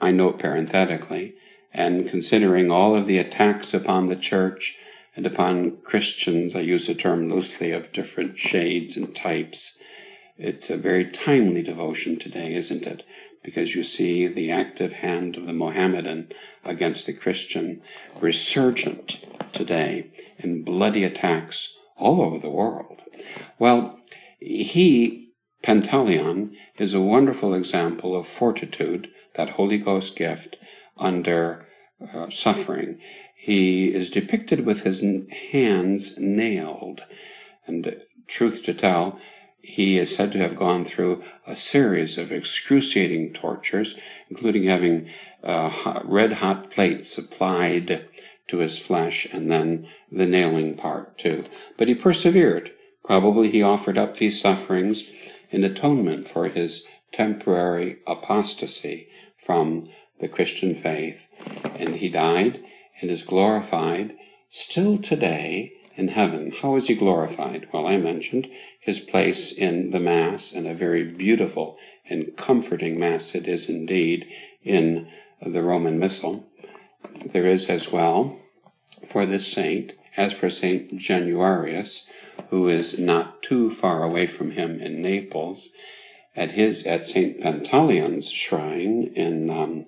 I 0.00 0.12
note 0.12 0.38
parenthetically, 0.38 1.34
and 1.72 2.08
considering 2.08 2.70
all 2.70 2.94
of 2.94 3.06
the 3.06 3.18
attacks 3.18 3.74
upon 3.74 4.06
the 4.06 4.16
church 4.16 4.76
and 5.16 5.26
upon 5.26 5.78
Christians, 5.78 6.54
I 6.54 6.60
use 6.60 6.86
the 6.86 6.94
term 6.94 7.28
loosely 7.28 7.72
of 7.72 7.92
different 7.92 8.38
shades 8.38 8.96
and 8.96 9.14
types, 9.14 9.78
it's 10.38 10.70
a 10.70 10.76
very 10.76 11.04
timely 11.04 11.62
devotion 11.62 12.16
today, 12.16 12.54
isn't 12.54 12.86
it? 12.86 13.02
Because 13.42 13.74
you 13.74 13.82
see 13.82 14.28
the 14.28 14.52
active 14.52 14.92
hand 14.92 15.36
of 15.36 15.46
the 15.46 15.52
Mohammedan 15.52 16.28
against 16.64 17.06
the 17.06 17.12
Christian 17.12 17.82
resurgent 18.20 19.26
today 19.52 20.10
in 20.38 20.62
bloody 20.62 21.02
attacks 21.02 21.74
all 21.96 22.22
over 22.22 22.38
the 22.38 22.50
world. 22.50 23.00
Well, 23.58 23.98
he, 24.38 25.32
Pantaleon, 25.64 26.52
is 26.76 26.94
a 26.94 27.00
wonderful 27.00 27.52
example 27.52 28.14
of 28.14 28.28
fortitude 28.28 29.08
that 29.34 29.50
Holy 29.50 29.78
Ghost 29.78 30.16
gift 30.16 30.56
under 30.96 31.66
uh, 32.14 32.30
suffering. 32.30 33.00
He 33.34 33.94
is 33.94 34.10
depicted 34.10 34.66
with 34.66 34.82
his 34.82 35.04
hands 35.52 36.18
nailed. 36.18 37.02
And 37.66 38.02
truth 38.26 38.62
to 38.64 38.74
tell, 38.74 39.18
he 39.60 39.98
is 39.98 40.14
said 40.14 40.32
to 40.32 40.38
have 40.38 40.56
gone 40.56 40.84
through 40.84 41.22
a 41.46 41.56
series 41.56 42.18
of 42.18 42.32
excruciating 42.32 43.32
tortures, 43.32 43.96
including 44.30 44.64
having 44.64 45.10
uh, 45.42 46.00
red 46.04 46.34
hot 46.34 46.70
plates 46.70 47.18
applied 47.18 48.06
to 48.48 48.58
his 48.58 48.78
flesh 48.78 49.26
and 49.32 49.50
then 49.50 49.86
the 50.10 50.26
nailing 50.26 50.76
part 50.76 51.18
too. 51.18 51.44
But 51.76 51.88
he 51.88 51.94
persevered. 51.94 52.72
Probably 53.04 53.50
he 53.50 53.62
offered 53.62 53.98
up 53.98 54.16
these 54.16 54.40
sufferings 54.40 55.12
in 55.50 55.64
atonement 55.64 56.28
for 56.28 56.48
his 56.48 56.86
temporary 57.12 57.98
apostasy 58.06 59.08
from 59.38 59.88
the 60.20 60.28
Christian 60.28 60.74
faith, 60.74 61.28
and 61.78 61.96
he 61.96 62.08
died 62.08 62.62
and 63.00 63.10
is 63.10 63.22
glorified 63.22 64.14
still 64.50 64.98
today 64.98 65.72
in 65.94 66.08
heaven. 66.08 66.52
How 66.62 66.76
is 66.76 66.88
he 66.88 66.94
glorified? 66.94 67.68
Well, 67.72 67.86
I 67.86 67.96
mentioned 67.96 68.48
his 68.80 69.00
place 69.00 69.52
in 69.52 69.90
the 69.90 70.00
Mass, 70.00 70.52
and 70.52 70.66
a 70.66 70.74
very 70.74 71.04
beautiful 71.04 71.76
and 72.08 72.36
comforting 72.36 72.98
Mass 72.98 73.34
it 73.34 73.46
is 73.46 73.68
indeed 73.68 74.26
in 74.62 75.08
the 75.40 75.62
Roman 75.62 75.98
Missal. 75.98 76.46
There 77.24 77.46
is 77.46 77.68
as 77.68 77.92
well 77.92 78.40
for 79.06 79.26
this 79.26 79.50
saint, 79.50 79.92
as 80.16 80.32
for 80.32 80.50
Saint 80.50 80.98
Januarius, 80.98 82.06
who 82.50 82.68
is 82.68 82.98
not 82.98 83.42
too 83.42 83.70
far 83.70 84.02
away 84.02 84.26
from 84.26 84.52
him 84.52 84.80
in 84.80 85.02
Naples, 85.02 85.70
at 86.38 86.52
his 86.52 86.84
at 86.84 87.06
Saint 87.06 87.40
Pantaleon's 87.40 88.30
shrine 88.30 89.12
in 89.16 89.50
um, 89.50 89.84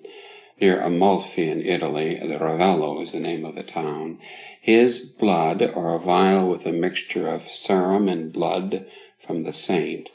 near 0.59 0.81
Amalfi 0.81 1.49
in 1.49 1.61
Italy. 1.61 2.19
Ravello 2.21 3.01
is 3.01 3.13
the 3.13 3.19
name 3.19 3.45
of 3.45 3.55
the 3.55 3.63
town. 3.63 4.19
His 4.59 4.99
blood, 4.99 5.61
or 5.61 5.95
a 5.95 5.99
vial 5.99 6.49
with 6.49 6.65
a 6.65 6.73
mixture 6.73 7.27
of 7.27 7.43
serum 7.43 8.09
and 8.09 8.33
blood 8.33 8.85
from 9.17 9.43
the 9.43 9.53
saint, 9.53 10.09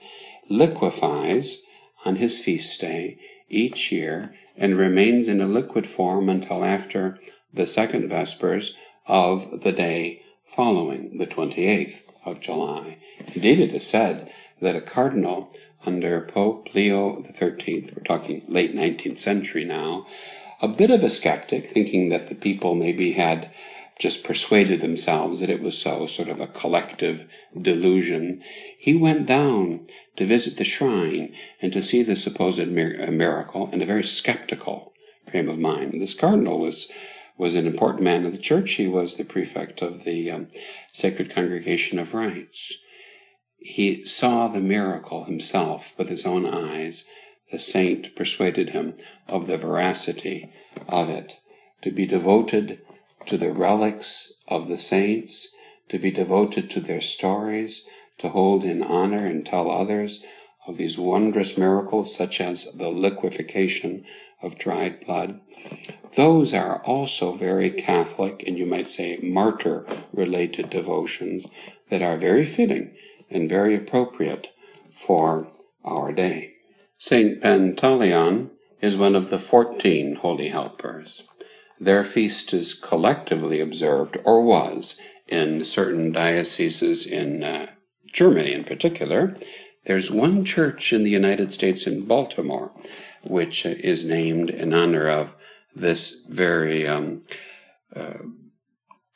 liquefies 0.48 1.62
on 2.04 2.16
his 2.16 2.38
feast 2.38 2.80
day 2.80 3.18
each 3.48 3.90
year 3.90 4.34
and 4.56 4.76
remains 4.76 5.26
in 5.28 5.40
a 5.40 5.46
liquid 5.46 5.86
form 5.86 6.28
until 6.28 6.64
after 6.64 7.18
the 7.52 7.66
second 7.66 8.08
vespers 8.08 8.76
of 9.06 9.62
the 9.62 9.72
day 9.72 10.22
following, 10.46 11.18
the 11.18 11.26
28th 11.26 12.02
of 12.24 12.40
July. 12.40 12.98
Indeed, 13.34 13.60
it 13.60 13.72
is 13.72 13.86
said 13.86 14.30
that 14.60 14.76
a 14.76 14.80
cardinal 14.80 15.52
under 15.84 16.20
Pope 16.20 16.74
Leo 16.74 17.22
XIII, 17.22 17.92
we're 17.94 18.02
talking 18.02 18.42
late 18.48 18.74
19th 18.74 19.18
century 19.18 19.64
now, 19.64 20.06
a 20.60 20.68
bit 20.68 20.90
of 20.90 21.02
a 21.02 21.10
skeptic, 21.10 21.66
thinking 21.66 22.08
that 22.08 22.28
the 22.28 22.34
people 22.34 22.74
maybe 22.74 23.12
had 23.12 23.50
just 23.98 24.24
persuaded 24.24 24.80
themselves 24.80 25.40
that 25.40 25.50
it 25.50 25.60
was 25.60 25.78
so, 25.78 26.06
sort 26.06 26.28
of 26.28 26.40
a 26.40 26.46
collective 26.46 27.26
delusion, 27.60 28.42
he 28.78 28.94
went 28.94 29.26
down 29.26 29.86
to 30.16 30.24
visit 30.24 30.56
the 30.56 30.64
shrine 30.64 31.34
and 31.62 31.72
to 31.72 31.82
see 31.82 32.02
the 32.02 32.16
supposed 32.16 32.68
miracle 32.68 33.70
in 33.72 33.80
a 33.80 33.86
very 33.86 34.04
skeptical 34.04 34.92
frame 35.30 35.48
of 35.48 35.58
mind. 35.58 36.00
This 36.00 36.14
cardinal 36.14 36.60
was 36.60 36.90
was 37.38 37.54
an 37.54 37.66
important 37.66 38.02
man 38.02 38.24
of 38.24 38.32
the 38.32 38.38
church. 38.38 38.72
He 38.72 38.86
was 38.86 39.16
the 39.16 39.24
prefect 39.24 39.82
of 39.82 40.04
the 40.04 40.30
um, 40.30 40.46
Sacred 40.90 41.34
Congregation 41.34 41.98
of 41.98 42.14
Rites 42.14 42.78
he 43.66 44.04
saw 44.04 44.46
the 44.46 44.60
miracle 44.60 45.24
himself 45.24 45.92
with 45.98 46.08
his 46.08 46.24
own 46.24 46.46
eyes. 46.46 47.08
The 47.50 47.58
saint 47.58 48.14
persuaded 48.14 48.70
him 48.70 48.94
of 49.26 49.48
the 49.48 49.56
veracity 49.56 50.52
of 50.88 51.10
it. 51.10 51.34
To 51.82 51.90
be 51.90 52.06
devoted 52.06 52.80
to 53.26 53.36
the 53.36 53.50
relics 53.50 54.32
of 54.46 54.68
the 54.68 54.78
saints, 54.78 55.52
to 55.88 55.98
be 55.98 56.12
devoted 56.12 56.70
to 56.70 56.80
their 56.80 57.00
stories, 57.00 57.88
to 58.18 58.28
hold 58.28 58.62
in 58.62 58.84
honor 58.84 59.26
and 59.26 59.44
tell 59.44 59.68
others 59.68 60.22
of 60.68 60.76
these 60.76 60.96
wondrous 60.96 61.58
miracles, 61.58 62.14
such 62.14 62.40
as 62.40 62.70
the 62.72 62.88
liquefaction 62.88 64.04
of 64.42 64.58
dried 64.58 65.04
blood. 65.04 65.40
Those 66.14 66.54
are 66.54 66.80
also 66.84 67.32
very 67.32 67.70
Catholic 67.70 68.44
and 68.46 68.56
you 68.56 68.64
might 68.64 68.88
say 68.88 69.18
martyr 69.20 69.84
related 70.12 70.70
devotions 70.70 71.48
that 71.90 72.00
are 72.00 72.16
very 72.16 72.44
fitting 72.44 72.94
and 73.30 73.48
very 73.48 73.74
appropriate 73.74 74.48
for 74.92 75.48
our 75.84 76.12
day. 76.12 76.54
Saint 76.98 77.40
Pantaleon 77.40 78.50
is 78.80 78.96
one 78.96 79.14
of 79.14 79.30
the 79.30 79.38
fourteen 79.38 80.16
holy 80.16 80.48
helpers. 80.48 81.22
Their 81.78 82.04
feast 82.04 82.54
is 82.54 82.74
collectively 82.74 83.60
observed, 83.60 84.16
or 84.24 84.42
was, 84.42 84.98
in 85.28 85.64
certain 85.64 86.12
dioceses 86.12 87.06
in 87.06 87.42
uh, 87.42 87.66
Germany 88.12 88.52
in 88.52 88.64
particular. 88.64 89.34
There's 89.84 90.10
one 90.10 90.44
church 90.44 90.92
in 90.92 91.04
the 91.04 91.10
United 91.10 91.52
States 91.52 91.86
in 91.86 92.06
Baltimore 92.06 92.72
which 93.28 93.66
is 93.66 94.04
named 94.04 94.50
in 94.50 94.72
honor 94.72 95.08
of 95.08 95.34
this 95.74 96.22
very 96.28 96.86
um, 96.86 97.22
uh, 97.94 98.18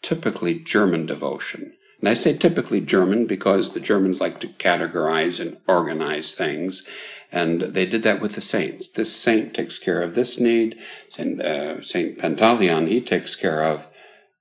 typically 0.03 0.55
German 0.55 1.07
devotion. 1.07 1.75
And 2.01 2.09
I 2.09 2.15
say 2.15 2.37
typically 2.37 2.81
German 2.81 3.27
because 3.27 3.73
the 3.73 3.81
Germans 3.81 4.21
like 4.21 4.41
to 4.41 4.49
categorize 4.49 5.39
and 5.39 5.59
organize 5.69 6.35
things. 6.35 6.87
And 7.31 7.61
they 7.61 7.87
did 7.87 8.03
that 8.03 8.21
with 8.21 8.35
the 8.35 8.41
saints. 8.41 8.89
This 8.89 9.15
saint 9.15 9.55
takes 9.55 9.79
care 9.79 10.03
of 10.03 10.15
this 10.15 10.41
need. 10.41 10.79
Saint, 11.11 11.41
uh, 11.41 11.83
saint 11.83 12.19
Pantaleon, 12.19 12.89
he 12.89 13.01
takes 13.01 13.37
care 13.37 13.63
of 13.63 13.89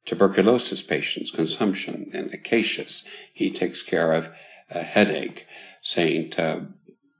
tuberculosis 0.06 0.82
patients, 0.82 1.30
consumption, 1.30 2.10
and 2.14 2.34
Acacius, 2.34 3.06
he 3.32 3.52
takes 3.52 3.84
care 3.84 4.12
of 4.12 4.32
a 4.72 4.82
headache. 4.82 5.46
Saint 5.82 6.40
uh, 6.40 6.62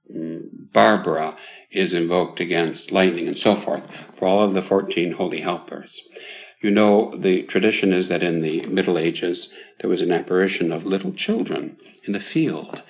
Barbara 0.10 1.38
is 1.72 1.94
invoked 1.94 2.40
against 2.40 2.92
lightning 2.92 3.28
and 3.28 3.38
so 3.38 3.54
forth 3.54 3.88
for 4.16 4.28
all 4.28 4.42
of 4.42 4.56
the 4.56 4.62
14 4.62 5.14
holy 5.14 5.42
helpers. 5.42 6.02
You 6.62 6.72
know, 6.72 7.16
the 7.16 7.44
tradition 7.44 7.94
is 7.94 8.10
that 8.10 8.22
in 8.22 8.42
the 8.42 8.66
Middle 8.66 8.98
Ages, 8.98 9.50
there 9.80 9.90
was 9.90 10.02
an 10.02 10.12
apparition 10.12 10.74
of 10.74 10.86
little 10.86 11.14
children 11.14 11.78
in 12.04 12.16
a 12.16 12.20
field, 12.20 12.82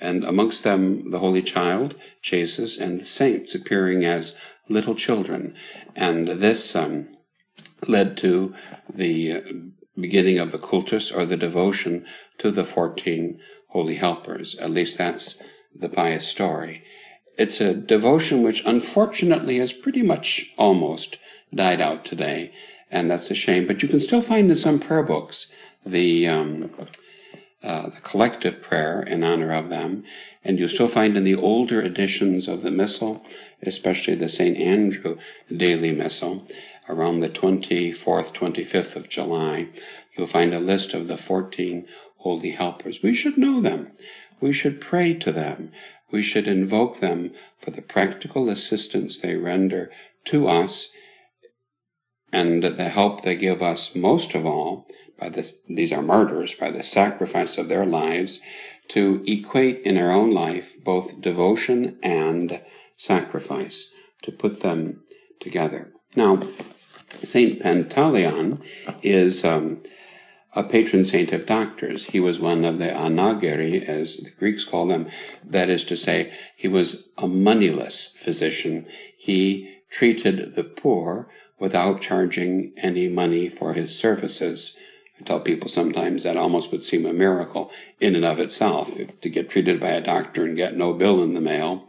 and 0.00 0.24
amongst 0.24 0.64
them 0.64 1.10
the 1.10 1.18
Holy 1.18 1.42
Child, 1.42 1.96
Jesus, 2.22 2.78
and 2.78 2.98
the 2.98 3.04
saints 3.04 3.54
appearing 3.54 4.06
as 4.06 4.38
little 4.70 4.94
children. 4.94 5.54
And 5.94 6.28
this 6.28 6.74
um, 6.74 7.08
led 7.86 8.16
to 8.18 8.54
the 8.88 9.32
uh, 9.32 9.40
beginning 10.00 10.38
of 10.38 10.50
the 10.50 10.58
cultus 10.58 11.10
or 11.10 11.26
the 11.26 11.36
devotion 11.36 12.06
to 12.38 12.50
the 12.50 12.64
14 12.64 13.38
holy 13.68 13.96
helpers. 13.96 14.54
At 14.58 14.70
least 14.70 14.96
that's 14.96 15.42
the 15.74 15.90
pious 15.90 16.26
story. 16.26 16.84
It's 17.36 17.60
a 17.60 17.74
devotion 17.74 18.42
which 18.42 18.64
unfortunately 18.64 19.58
has 19.58 19.74
pretty 19.74 20.02
much 20.02 20.54
almost 20.56 21.18
died 21.54 21.82
out 21.82 22.06
today 22.06 22.52
and 22.90 23.10
that's 23.10 23.30
a 23.30 23.34
shame. 23.34 23.66
But 23.66 23.82
you 23.82 23.88
can 23.88 24.00
still 24.00 24.20
find 24.20 24.50
in 24.50 24.56
some 24.56 24.78
prayer 24.78 25.02
books 25.02 25.54
the 25.84 26.28
um, 26.28 26.70
uh, 27.62 27.90
the 27.90 28.00
collective 28.00 28.60
prayer 28.60 29.02
in 29.02 29.22
honor 29.22 29.52
of 29.52 29.68
them, 29.68 30.02
and 30.42 30.58
you'll 30.58 30.68
still 30.68 30.88
find 30.88 31.16
in 31.16 31.24
the 31.24 31.34
older 31.34 31.82
editions 31.82 32.48
of 32.48 32.62
the 32.62 32.70
Missal, 32.70 33.22
especially 33.62 34.14
the 34.14 34.28
St. 34.28 34.56
Andrew 34.56 35.18
Daily 35.54 35.92
Missal, 35.92 36.46
around 36.88 37.20
the 37.20 37.28
24th, 37.28 38.32
25th 38.32 38.96
of 38.96 39.08
July, 39.08 39.68
you'll 40.16 40.26
find 40.26 40.52
a 40.52 40.60
list 40.60 40.92
of 40.92 41.08
the 41.08 41.16
14 41.16 41.86
holy 42.18 42.50
helpers. 42.50 43.02
We 43.02 43.14
should 43.14 43.38
know 43.38 43.60
them. 43.60 43.92
We 44.40 44.52
should 44.52 44.80
pray 44.80 45.14
to 45.14 45.32
them. 45.32 45.70
We 46.10 46.22
should 46.22 46.48
invoke 46.48 47.00
them 47.00 47.32
for 47.58 47.70
the 47.70 47.82
practical 47.82 48.48
assistance 48.48 49.18
they 49.18 49.36
render 49.36 49.90
to 50.26 50.48
us 50.48 50.92
and 52.32 52.62
the 52.62 52.88
help 52.88 53.22
they 53.22 53.36
give 53.36 53.62
us 53.62 53.94
most 53.94 54.34
of 54.34 54.46
all 54.46 54.86
by 55.18 55.28
this, 55.28 55.58
these 55.68 55.92
are 55.92 56.02
martyrs 56.02 56.54
by 56.54 56.70
the 56.70 56.82
sacrifice 56.82 57.58
of 57.58 57.68
their 57.68 57.84
lives 57.84 58.40
to 58.88 59.22
equate 59.26 59.80
in 59.82 59.98
our 59.98 60.10
own 60.10 60.30
life 60.30 60.82
both 60.82 61.20
devotion 61.20 61.98
and 62.02 62.60
sacrifice 62.96 63.92
to 64.22 64.32
put 64.32 64.60
them 64.60 65.02
together 65.40 65.92
now 66.16 66.38
saint 67.08 67.60
pantaleon 67.60 68.60
is 69.02 69.44
um, 69.44 69.78
a 70.54 70.64
patron 70.64 71.04
saint 71.04 71.32
of 71.32 71.46
doctors. 71.46 72.06
He 72.06 72.20
was 72.20 72.40
one 72.40 72.64
of 72.64 72.78
the 72.78 72.88
anargyri, 72.88 73.82
as 73.84 74.16
the 74.18 74.30
Greeks 74.30 74.64
call 74.64 74.86
them. 74.86 75.08
That 75.44 75.70
is 75.70 75.84
to 75.84 75.96
say, 75.96 76.32
he 76.56 76.68
was 76.68 77.08
a 77.18 77.28
moneyless 77.28 78.14
physician. 78.16 78.86
He 79.16 79.82
treated 79.90 80.54
the 80.54 80.64
poor 80.64 81.28
without 81.60 82.00
charging 82.00 82.72
any 82.78 83.08
money 83.08 83.48
for 83.48 83.74
his 83.74 83.96
services. 83.96 84.76
I 85.20 85.22
tell 85.22 85.38
people 85.38 85.68
sometimes 85.68 86.24
that 86.24 86.36
almost 86.36 86.72
would 86.72 86.82
seem 86.82 87.06
a 87.06 87.12
miracle 87.12 87.70
in 88.00 88.16
and 88.16 88.24
of 88.24 88.40
itself 88.40 88.98
to 89.20 89.28
get 89.28 89.50
treated 89.50 89.78
by 89.78 89.90
a 89.90 90.00
doctor 90.00 90.44
and 90.44 90.56
get 90.56 90.76
no 90.76 90.92
bill 90.94 91.22
in 91.22 91.34
the 91.34 91.40
mail. 91.40 91.86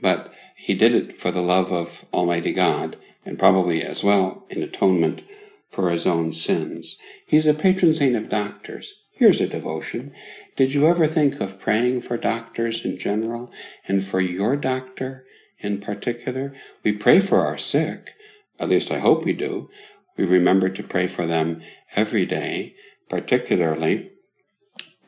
But 0.00 0.32
he 0.54 0.74
did 0.74 0.94
it 0.94 1.16
for 1.16 1.30
the 1.30 1.40
love 1.40 1.72
of 1.72 2.04
Almighty 2.12 2.52
God 2.52 2.96
and 3.24 3.38
probably 3.38 3.82
as 3.82 4.04
well 4.04 4.44
in 4.50 4.62
atonement 4.62 5.22
for 5.70 5.90
his 5.90 6.06
own 6.06 6.32
sins. 6.32 6.96
He's 7.26 7.46
a 7.46 7.54
patron 7.54 7.94
saint 7.94 8.14
of 8.14 8.28
doctors. 8.28 9.02
Here's 9.12 9.40
a 9.40 9.48
devotion. 9.48 10.12
Did 10.56 10.74
you 10.74 10.86
ever 10.86 11.06
think 11.06 11.40
of 11.40 11.58
praying 11.58 12.02
for 12.02 12.16
doctors 12.16 12.84
in 12.84 12.98
general 12.98 13.50
and 13.88 14.04
for 14.04 14.20
your 14.20 14.56
doctor 14.56 15.24
in 15.58 15.80
particular? 15.80 16.54
We 16.84 16.92
pray 16.92 17.20
for 17.20 17.44
our 17.44 17.58
sick, 17.58 18.14
at 18.58 18.68
least 18.68 18.90
I 18.90 18.98
hope 18.98 19.24
we 19.24 19.32
do, 19.32 19.70
we 20.16 20.24
remember 20.24 20.68
to 20.68 20.82
pray 20.82 21.06
for 21.06 21.26
them 21.26 21.62
every 21.94 22.24
day, 22.24 22.74
particularly 23.08 24.10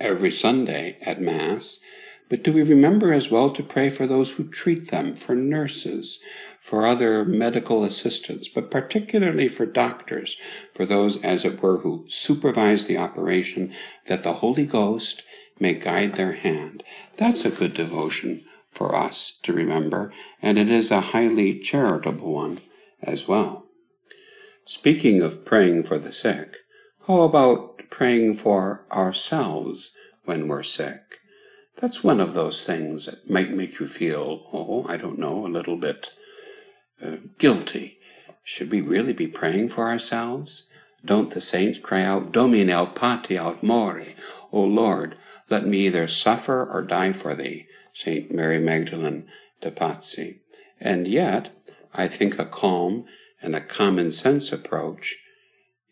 every 0.00 0.30
Sunday 0.30 0.98
at 1.02 1.20
Mass. 1.20 1.80
But 2.28 2.42
do 2.42 2.52
we 2.52 2.62
remember 2.62 3.12
as 3.12 3.30
well 3.30 3.50
to 3.50 3.62
pray 3.62 3.88
for 3.88 4.06
those 4.06 4.34
who 4.34 4.48
treat 4.48 4.90
them, 4.90 5.16
for 5.16 5.34
nurses, 5.34 6.18
for 6.60 6.86
other 6.86 7.24
medical 7.24 7.84
assistants, 7.84 8.48
but 8.48 8.70
particularly 8.70 9.48
for 9.48 9.64
doctors, 9.64 10.36
for 10.74 10.84
those, 10.84 11.22
as 11.22 11.46
it 11.46 11.62
were, 11.62 11.78
who 11.78 12.04
supervise 12.08 12.86
the 12.86 12.98
operation, 12.98 13.72
that 14.06 14.24
the 14.24 14.34
Holy 14.34 14.66
Ghost 14.66 15.22
may 15.58 15.72
guide 15.72 16.16
their 16.16 16.32
hand? 16.32 16.82
That's 17.16 17.46
a 17.46 17.50
good 17.50 17.72
devotion 17.72 18.44
for 18.70 18.94
us 18.94 19.38
to 19.44 19.54
remember, 19.54 20.12
and 20.42 20.58
it 20.58 20.68
is 20.68 20.90
a 20.90 21.00
highly 21.00 21.58
charitable 21.58 22.34
one 22.34 22.60
as 23.02 23.28
well. 23.28 23.66
Speaking 24.64 25.22
of 25.22 25.44
praying 25.44 25.84
for 25.84 25.98
the 25.98 26.12
sick, 26.12 26.56
how 27.06 27.22
about 27.22 27.88
praying 27.90 28.34
for 28.34 28.84
ourselves 28.92 29.92
when 30.24 30.46
we're 30.46 30.62
sick? 30.62 31.20
That's 31.76 32.04
one 32.04 32.20
of 32.20 32.34
those 32.34 32.66
things 32.66 33.06
that 33.06 33.30
might 33.30 33.50
make 33.50 33.78
you 33.78 33.86
feel, 33.86 34.48
oh, 34.52 34.84
I 34.88 34.96
don't 34.96 35.18
know, 35.18 35.46
a 35.46 35.48
little 35.48 35.76
bit 35.76 36.12
uh, 37.02 37.16
guilty. 37.38 37.98
Should 38.42 38.70
we 38.72 38.80
really 38.80 39.12
be 39.12 39.26
praying 39.26 39.68
for 39.68 39.88
ourselves? 39.88 40.68
Don't 41.04 41.30
the 41.30 41.40
saints 41.40 41.78
cry 41.78 42.02
out, 42.02 42.32
Domine 42.32 42.86
pati 42.94 43.38
aut 43.38 43.62
mori, 43.62 44.16
O 44.52 44.62
Lord, 44.62 45.16
let 45.48 45.66
me 45.66 45.86
either 45.86 46.08
suffer 46.08 46.68
or 46.70 46.82
die 46.82 47.12
for 47.12 47.34
thee, 47.34 47.66
Saint 47.92 48.34
Mary 48.34 48.58
Magdalene 48.58 49.26
de 49.60 49.70
Pazzi. 49.70 50.40
And 50.80 51.06
yet, 51.08 51.50
I 51.98 52.06
think 52.06 52.38
a 52.38 52.44
calm 52.44 53.06
and 53.42 53.56
a 53.56 53.60
common 53.60 54.12
sense 54.12 54.52
approach 54.52 55.18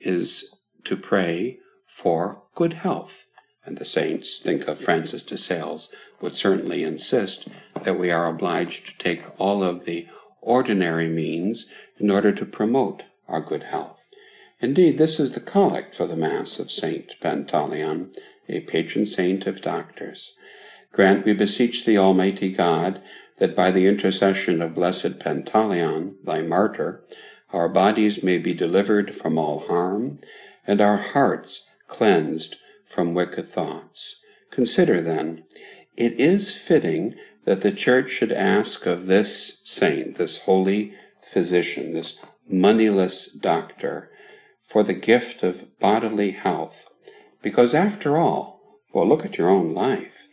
is 0.00 0.54
to 0.84 0.96
pray 0.96 1.58
for 1.88 2.44
good 2.54 2.74
health. 2.74 3.26
And 3.64 3.76
the 3.76 3.84
saints, 3.84 4.38
think 4.38 4.68
of 4.68 4.78
Francis 4.78 5.24
de 5.24 5.36
Sales, 5.36 5.92
would 6.20 6.36
certainly 6.36 6.84
insist 6.84 7.48
that 7.82 7.98
we 7.98 8.12
are 8.12 8.28
obliged 8.28 8.86
to 8.86 8.98
take 8.98 9.24
all 9.36 9.64
of 9.64 9.84
the 9.84 10.06
ordinary 10.40 11.08
means 11.08 11.66
in 11.98 12.08
order 12.08 12.30
to 12.30 12.46
promote 12.46 13.02
our 13.26 13.40
good 13.40 13.64
health. 13.64 14.06
Indeed, 14.60 14.98
this 14.98 15.18
is 15.18 15.32
the 15.32 15.40
collect 15.40 15.92
for 15.96 16.06
the 16.06 16.14
Mass 16.14 16.60
of 16.60 16.70
Saint 16.70 17.16
Pantaleon, 17.20 18.14
a 18.48 18.60
patron 18.60 19.06
saint 19.06 19.44
of 19.44 19.60
doctors. 19.60 20.34
Grant, 20.92 21.24
we 21.24 21.32
beseech 21.32 21.84
thee, 21.84 21.98
Almighty 21.98 22.52
God, 22.52 23.02
that 23.38 23.54
by 23.54 23.70
the 23.70 23.86
intercession 23.86 24.62
of 24.62 24.74
blessed 24.74 25.18
Pantaleon, 25.18 26.14
thy 26.24 26.42
martyr, 26.42 27.04
our 27.52 27.68
bodies 27.68 28.22
may 28.22 28.38
be 28.38 28.54
delivered 28.54 29.14
from 29.14 29.38
all 29.38 29.60
harm, 29.60 30.18
and 30.66 30.80
our 30.80 30.96
hearts 30.96 31.68
cleansed 31.86 32.56
from 32.84 33.14
wicked 33.14 33.48
thoughts. 33.48 34.16
Consider 34.50 35.00
then, 35.00 35.44
it 35.96 36.12
is 36.20 36.56
fitting 36.56 37.14
that 37.44 37.60
the 37.60 37.72
church 37.72 38.10
should 38.10 38.32
ask 38.32 38.86
of 38.86 39.06
this 39.06 39.60
saint, 39.64 40.16
this 40.16 40.42
holy 40.42 40.94
physician, 41.22 41.92
this 41.92 42.18
moneyless 42.48 43.30
doctor, 43.32 44.10
for 44.62 44.82
the 44.82 44.94
gift 44.94 45.42
of 45.42 45.78
bodily 45.78 46.32
health. 46.32 46.90
Because 47.42 47.74
after 47.74 48.16
all, 48.16 48.80
well, 48.92 49.06
look 49.06 49.24
at 49.24 49.38
your 49.38 49.48
own 49.48 49.74
life. 49.74 50.26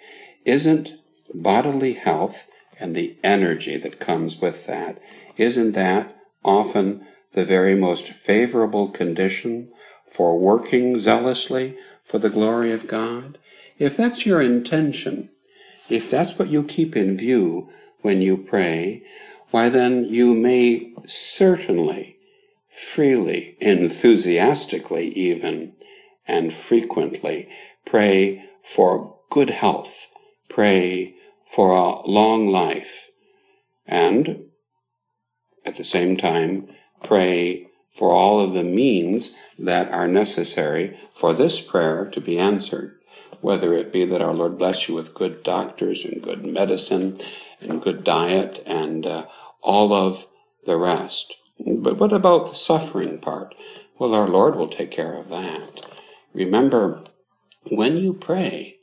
Isn't 0.46 0.94
bodily 1.34 1.94
health 1.94 2.48
and 2.80 2.96
the 2.96 3.18
energy 3.24 3.78
that 3.78 4.00
comes 4.00 4.40
with 4.40 4.68
that. 4.68 5.02
Isn't 5.38 5.74
that 5.74 6.16
often 6.44 7.06
the 7.34 7.46
very 7.46 7.76
most 7.76 8.10
favorable 8.10 8.90
condition 8.90 9.72
for 10.10 10.38
working 10.38 11.00
zealously 11.00 11.78
for 12.04 12.20
the 12.20 12.30
glory 12.30 12.72
of 12.72 12.88
God? 12.88 13.38
If 13.80 13.98
that's 13.98 14.26
your 14.26 14.42
intention, 14.42 15.30
if 15.90 16.10
that's 16.10 16.38
what 16.38 16.50
you 16.50 16.64
keep 16.64 16.96
in 16.96 17.18
view 17.18 17.70
when 18.02 18.22
you 18.22 18.38
pray, 18.38 19.04
why 19.52 19.70
then 19.70 20.06
you 20.06 20.34
may 20.34 20.94
certainly, 21.06 22.18
freely, 22.70 23.56
enthusiastically 23.60 25.10
even, 25.10 25.74
and 26.28 26.54
frequently. 26.54 27.50
Pray 27.86 28.46
for 28.64 29.18
good 29.30 29.50
health. 29.50 30.12
Pray 30.50 31.16
for 31.54 31.72
a 31.72 32.02
long 32.08 32.50
life. 32.50 33.08
And 33.86 34.46
at 35.66 35.76
the 35.76 35.84
same 35.84 36.18
time, 36.18 36.68
pray 37.04 37.68
for 37.92 38.12
all 38.12 38.40
of 38.40 38.54
the 38.54 38.64
means 38.64 39.36
that 39.60 39.92
are 39.92 40.08
necessary 40.08 41.00
for 41.14 41.34
this 41.34 41.62
prayer 41.62 42.10
to 42.10 42.20
be 42.20 42.40
answered, 42.40 42.96
whether 43.42 43.74
it 43.74 43.94
be 43.94 44.04
that 44.06 44.22
our 44.22 44.34
Lord 44.34 44.58
bless 44.58 44.88
you 44.88 44.96
with 44.96 45.14
good 45.14 45.44
doctors 45.44 46.04
and 46.04 46.24
good 46.24 46.44
medicine 46.44 47.18
and 47.62 47.84
good 47.84 48.04
diet 48.04 48.64
and 48.66 49.06
uh, 49.06 49.26
all 49.62 49.94
of 49.94 50.26
the 50.66 50.78
rest. 50.78 51.36
But 51.60 51.98
what 51.98 52.12
about 52.12 52.48
the 52.48 52.56
suffering 52.56 53.20
part? 53.20 53.54
Well, 54.00 54.16
our 54.16 54.28
Lord 54.28 54.56
will 54.56 54.70
take 54.70 54.90
care 54.90 55.14
of 55.14 55.30
that. 55.30 55.86
Remember, 56.34 57.04
when 57.70 57.98
you 57.98 58.14
pray, 58.14 58.78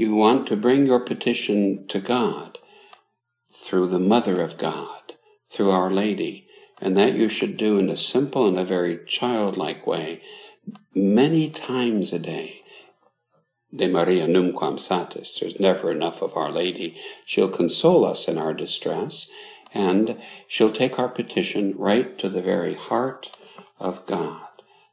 you 0.00 0.14
want 0.14 0.48
to 0.48 0.56
bring 0.56 0.86
your 0.86 0.98
petition 0.98 1.86
to 1.86 2.00
God 2.00 2.56
through 3.52 3.86
the 3.86 3.98
Mother 3.98 4.40
of 4.40 4.56
God, 4.56 5.12
through 5.46 5.68
Our 5.70 5.90
Lady, 5.90 6.48
and 6.80 6.96
that 6.96 7.12
you 7.12 7.28
should 7.28 7.58
do 7.58 7.78
in 7.78 7.90
a 7.90 7.98
simple 7.98 8.48
and 8.48 8.58
a 8.58 8.64
very 8.64 8.98
childlike 9.06 9.86
way 9.86 10.22
many 10.94 11.50
times 11.50 12.14
a 12.14 12.18
day. 12.18 12.62
De 13.76 13.88
Maria 13.88 14.26
numquam 14.26 14.80
satis. 14.80 15.38
There's 15.38 15.60
never 15.60 15.90
enough 15.90 16.22
of 16.22 16.34
Our 16.34 16.50
Lady. 16.50 16.96
She'll 17.26 17.50
console 17.50 18.06
us 18.06 18.26
in 18.26 18.38
our 18.38 18.54
distress, 18.54 19.28
and 19.74 20.18
she'll 20.48 20.72
take 20.72 20.98
our 20.98 21.10
petition 21.10 21.74
right 21.76 22.16
to 22.16 22.30
the 22.30 22.40
very 22.40 22.72
heart 22.72 23.36
of 23.78 24.06
God. 24.06 24.48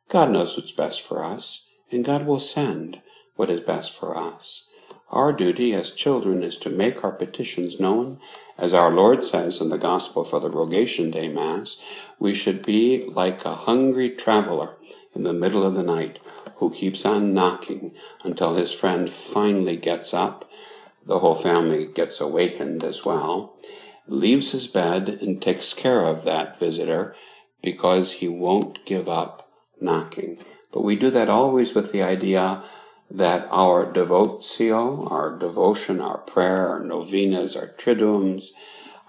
God 0.10 0.32
knows 0.32 0.58
what's 0.58 0.74
best 0.74 1.02
for 1.02 1.24
us, 1.24 1.65
and 1.93 2.04
God 2.04 2.26
will 2.26 2.41
send 2.41 3.02
what 3.38 3.50
is 3.50 3.62
best 3.62 3.98
for 3.98 4.17
us. 4.17 4.66
Our 5.10 5.32
duty 5.32 5.74
as 5.74 5.91
children 5.91 6.43
is 6.43 6.58
to 6.60 6.70
make 6.70 7.04
our 7.04 7.13
petitions 7.13 7.80
known. 7.80 8.20
As 8.58 8.74
our 8.74 8.91
Lord 8.91 9.24
says 9.24 9.62
in 9.62 9.70
the 9.70 9.78
Gospel 9.78 10.26
for 10.26 10.39
the 10.39 10.50
Rogation 10.50 11.12
Day 11.12 11.30
Mass, 11.30 11.82
we 12.20 12.34
should 12.34 12.65
be 12.65 13.06
like 13.06 13.46
a 13.46 13.56
hungry 13.56 14.10
traveler 14.10 14.76
in 15.13 15.24
the 15.24 15.34
middle 15.34 15.65
of 15.65 15.76
the 15.76 15.84
night 15.84 16.20
who 16.58 16.74
keeps 16.74 17.06
on 17.06 17.34
knocking 17.34 17.93
until 18.24 18.56
his 18.56 18.74
friend 18.74 19.10
finally 19.10 19.78
gets 19.78 20.13
up. 20.13 20.50
The 21.06 21.20
whole 21.20 21.36
family 21.36 21.86
gets 21.88 22.20
awakened 22.20 22.84
as 22.84 23.06
well, 23.06 23.58
leaves 24.08 24.52
his 24.52 24.67
bed 24.67 25.08
and 25.22 25.41
takes 25.41 25.74
care 25.74 26.04
of 26.04 26.26
that 26.26 26.60
visitor 26.60 27.15
because 27.62 28.13
he 28.13 28.28
won't 28.28 28.86
give 28.86 29.08
up 29.08 29.50
knocking. 29.80 30.39
But 30.72 30.84
we 30.84 30.98
do 30.98 31.10
that 31.12 31.30
always 31.30 31.74
with 31.74 31.93
the 31.93 32.04
idea 32.04 32.63
that 33.10 33.48
our 33.52 33.86
devotio, 33.86 35.10
our 35.10 35.38
devotion, 35.38 36.02
our 36.02 36.17
prayer, 36.17 36.67
our 36.67 36.84
novenas, 36.84 37.56
our 37.56 37.67
triduums, 37.67 38.52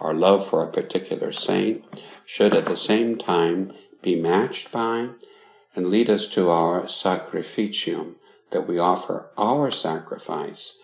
our 0.00 0.14
love 0.14 0.46
for 0.46 0.62
a 0.62 0.70
particular 0.70 1.32
saint 1.32 1.84
should 2.24 2.54
at 2.54 2.66
the 2.66 2.76
same 2.76 3.18
time 3.18 3.70
be 4.02 4.14
matched 4.14 4.70
by 4.70 5.08
and 5.74 5.88
lead 5.88 6.08
us 6.08 6.26
to 6.26 6.50
our 6.50 6.82
sacrificium, 6.82 8.14
that 8.50 8.66
we 8.66 8.78
offer 8.78 9.30
our 9.36 9.70
sacrifice. 9.70 10.78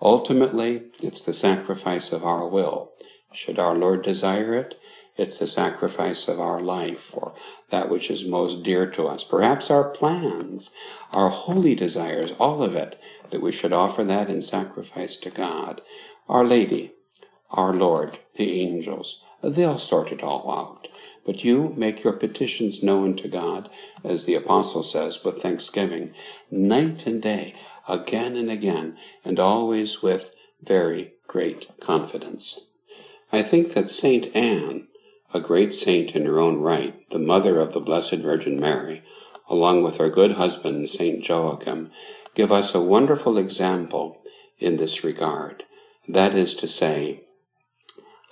Ultimately, 0.00 0.84
it's 1.02 1.22
the 1.22 1.32
sacrifice 1.32 2.12
of 2.12 2.24
our 2.24 2.48
will. 2.48 2.92
Should 3.32 3.58
our 3.58 3.74
Lord 3.74 4.02
desire 4.02 4.54
it, 4.54 4.79
it's 5.20 5.38
the 5.38 5.46
sacrifice 5.46 6.28
of 6.28 6.40
our 6.40 6.60
life 6.60 7.14
or 7.14 7.34
that 7.68 7.90
which 7.90 8.10
is 8.10 8.24
most 8.24 8.62
dear 8.62 8.90
to 8.90 9.06
us. 9.06 9.22
Perhaps 9.22 9.70
our 9.70 9.84
plans, 9.84 10.70
our 11.12 11.28
holy 11.28 11.74
desires, 11.74 12.32
all 12.38 12.62
of 12.62 12.74
it, 12.74 12.98
that 13.28 13.42
we 13.42 13.52
should 13.52 13.72
offer 13.72 14.02
that 14.02 14.30
in 14.30 14.40
sacrifice 14.40 15.16
to 15.18 15.28
God. 15.28 15.82
Our 16.26 16.42
Lady, 16.42 16.94
our 17.50 17.74
Lord, 17.74 18.18
the 18.36 18.62
angels, 18.62 19.20
they'll 19.42 19.78
sort 19.78 20.10
it 20.10 20.22
all 20.22 20.50
out. 20.50 20.88
But 21.26 21.44
you 21.44 21.74
make 21.76 22.02
your 22.02 22.14
petitions 22.14 22.82
known 22.82 23.14
to 23.16 23.28
God, 23.28 23.68
as 24.02 24.24
the 24.24 24.34
Apostle 24.34 24.82
says, 24.82 25.22
with 25.22 25.42
thanksgiving, 25.42 26.14
night 26.50 27.06
and 27.06 27.20
day, 27.20 27.54
again 27.86 28.36
and 28.36 28.50
again, 28.50 28.96
and 29.22 29.38
always 29.38 30.02
with 30.02 30.34
very 30.62 31.12
great 31.26 31.68
confidence. 31.78 32.60
I 33.30 33.42
think 33.42 33.74
that 33.74 33.90
Saint 33.90 34.34
Anne 34.34 34.88
a 35.32 35.40
great 35.40 35.74
saint 35.74 36.14
in 36.16 36.26
her 36.26 36.40
own 36.40 36.60
right, 36.60 37.08
the 37.10 37.18
mother 37.18 37.58
of 37.58 37.72
the 37.72 37.80
Blessed 37.80 38.16
Virgin 38.16 38.58
Mary, 38.58 39.02
along 39.48 39.82
with 39.82 39.98
her 39.98 40.10
good 40.10 40.32
husband, 40.32 40.88
Saint 40.88 41.26
Joachim, 41.26 41.90
give 42.34 42.50
us 42.50 42.74
a 42.74 42.80
wonderful 42.80 43.38
example 43.38 44.22
in 44.58 44.76
this 44.76 45.04
regard. 45.04 45.64
That 46.08 46.34
is 46.34 46.54
to 46.56 46.68
say, 46.68 47.24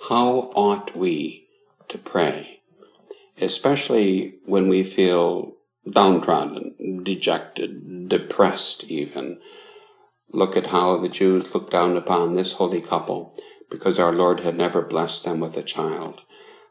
how 0.09 0.51
ought 0.55 0.95
we 0.95 1.47
to 1.89 1.97
pray, 1.97 2.61
especially 3.39 4.35
when 4.45 4.67
we 4.67 4.83
feel 4.83 5.55
downtrodden, 5.89 7.01
dejected, 7.03 8.09
depressed 8.09 8.85
even. 8.85 9.39
Look 10.31 10.55
at 10.55 10.67
how 10.67 10.97
the 10.97 11.09
Jews 11.09 11.53
looked 11.53 11.71
down 11.71 11.97
upon 11.97 12.33
this 12.33 12.53
holy 12.53 12.81
couple 12.81 13.35
because 13.69 13.99
our 13.99 14.11
Lord 14.11 14.41
had 14.41 14.57
never 14.57 14.81
blessed 14.81 15.23
them 15.23 15.39
with 15.39 15.57
a 15.57 15.63
child 15.63 16.21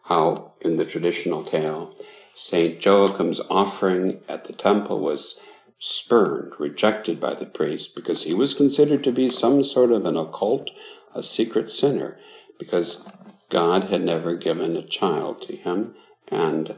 how 0.09 0.53
in 0.63 0.77
the 0.77 0.87
traditional 0.87 1.45
tale, 1.45 1.95
St. 2.35 2.81
Joachim's 2.81 3.41
offering 3.51 4.21
at 4.27 4.47
the 4.47 4.55
temple 4.55 5.01
was 5.01 5.39
spurned, 5.79 6.55
rejected 6.59 7.21
by 7.21 7.35
the 7.35 7.45
priest, 7.45 7.95
because 7.95 8.23
he 8.23 8.33
was 8.33 8.55
considered 8.55 9.05
to 9.05 9.13
be 9.13 9.29
some 9.29 9.63
sort 9.63 9.93
of 9.93 10.07
an 10.07 10.17
occult, 10.17 10.71
a 11.15 11.23
secret 11.23 11.71
sinner, 11.71 12.19
because 12.59 13.05
God 13.51 13.85
had 13.85 14.03
never 14.03 14.35
given 14.35 14.77
a 14.77 14.83
child 14.83 15.43
to 15.43 15.55
him 15.55 15.95
and 16.29 16.75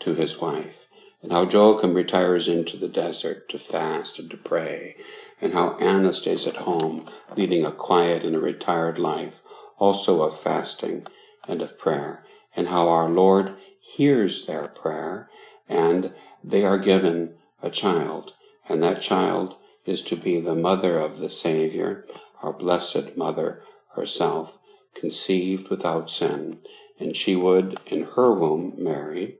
to 0.00 0.14
his 0.14 0.38
wife. 0.38 0.86
And 1.22 1.32
how 1.32 1.46
Joachim 1.46 1.94
retires 1.94 2.48
into 2.48 2.76
the 2.76 2.88
desert 2.88 3.48
to 3.48 3.58
fast 3.58 4.18
and 4.18 4.30
to 4.30 4.36
pray, 4.36 4.96
and 5.40 5.54
how 5.54 5.78
Anna 5.78 6.12
stays 6.12 6.46
at 6.46 6.56
home, 6.56 7.06
leading 7.34 7.64
a 7.64 7.72
quiet 7.72 8.24
and 8.24 8.36
a 8.36 8.40
retired 8.40 8.98
life, 8.98 9.40
also 9.78 10.20
of 10.20 10.38
fasting 10.38 11.06
and 11.48 11.62
of 11.62 11.78
prayer 11.78 12.24
and 12.56 12.68
how 12.68 12.88
our 12.88 13.08
Lord 13.08 13.54
hears 13.80 14.46
their 14.46 14.68
prayer 14.68 15.28
and 15.68 16.12
they 16.42 16.64
are 16.64 16.78
given 16.78 17.34
a 17.62 17.70
child. 17.70 18.34
And 18.68 18.82
that 18.82 19.00
child 19.00 19.56
is 19.84 20.02
to 20.02 20.16
be 20.16 20.40
the 20.40 20.54
mother 20.54 20.98
of 20.98 21.18
the 21.18 21.28
Savior, 21.28 22.06
our 22.42 22.52
blessed 22.52 23.16
mother 23.16 23.62
herself, 23.94 24.58
conceived 24.94 25.68
without 25.68 26.10
sin. 26.10 26.58
And 26.98 27.16
she 27.16 27.36
would, 27.36 27.78
in 27.86 28.02
her 28.02 28.32
womb, 28.32 28.74
Mary, 28.78 29.38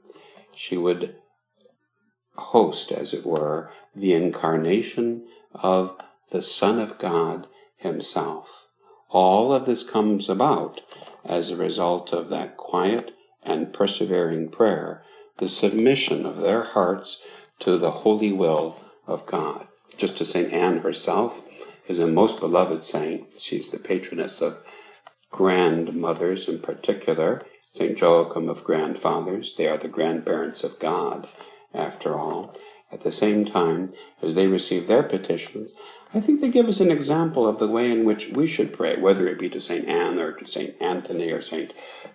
she 0.55 0.77
would 0.77 1.17
host, 2.37 2.91
as 2.91 3.15
it 3.15 3.25
were, 3.25 3.71
the 3.95 4.13
incarnation 4.13 5.27
of 5.55 5.97
the 6.31 6.43
Son 6.43 6.79
of 6.79 6.99
God 6.99 7.47
Himself. 7.77 8.67
All 9.11 9.53
of 9.53 9.67
this 9.67 9.89
comes 9.89 10.29
about 10.29 10.81
as 11.25 11.51
a 11.51 11.57
result 11.57 12.13
of 12.13 12.29
that 12.29 12.57
quiet 12.57 13.15
and 13.43 13.73
persevering 13.73 14.49
prayer, 14.49 15.03
the 15.39 15.49
submission 15.49 16.25
of 16.25 16.39
their 16.39 16.63
hearts 16.63 17.23
to 17.61 17.77
the 17.79 17.91
holy 17.91 18.33
will 18.33 18.81
of 19.07 19.27
God. 19.27 19.67
Just 19.97 20.21
as 20.21 20.31
St. 20.31 20.53
Anne 20.53 20.79
herself 20.79 21.43
is 21.87 21.99
a 21.99 22.07
most 22.07 22.41
beloved 22.41 22.83
saint, 22.83 23.27
she's 23.39 23.71
the 23.71 23.79
patroness 23.79 24.41
of 24.41 24.61
grandmothers 25.31 26.49
in 26.49 26.61
particular, 26.61 27.45
St. 27.61 28.01
Joachim 28.01 28.49
of 28.49 28.65
grandfathers. 28.65 29.57
They 29.57 29.69
are 29.69 29.77
the 29.77 29.89
grandparents 29.89 30.63
of 30.63 30.79
God, 30.79 31.29
after 31.73 32.17
all. 32.17 32.57
At 32.93 33.03
the 33.03 33.13
same 33.13 33.45
time, 33.45 33.91
as 34.23 34.35
they 34.35 34.47
receive 34.47 34.87
their 34.87 35.03
petitions, 35.03 35.75
I 36.15 36.21
think 36.21 36.41
they 36.41 36.49
give 36.49 36.69
us 36.69 36.79
an 36.79 36.93
example 36.93 37.47
of 37.49 37.59
the 37.59 37.67
way 37.67 37.91
in 37.91 38.05
which 38.05 38.29
we 38.29 38.47
should 38.47 38.73
pray, 38.73 38.97
whether 38.97 39.27
it 39.27 39.39
be 39.39 39.49
to 39.51 39.61
St. 39.61 39.89
Anne 39.89 40.21
or 40.21 40.31
to 40.31 40.47
St. 40.47 40.81
Anthony 40.81 41.33
or 41.33 41.41
St. 41.41 41.73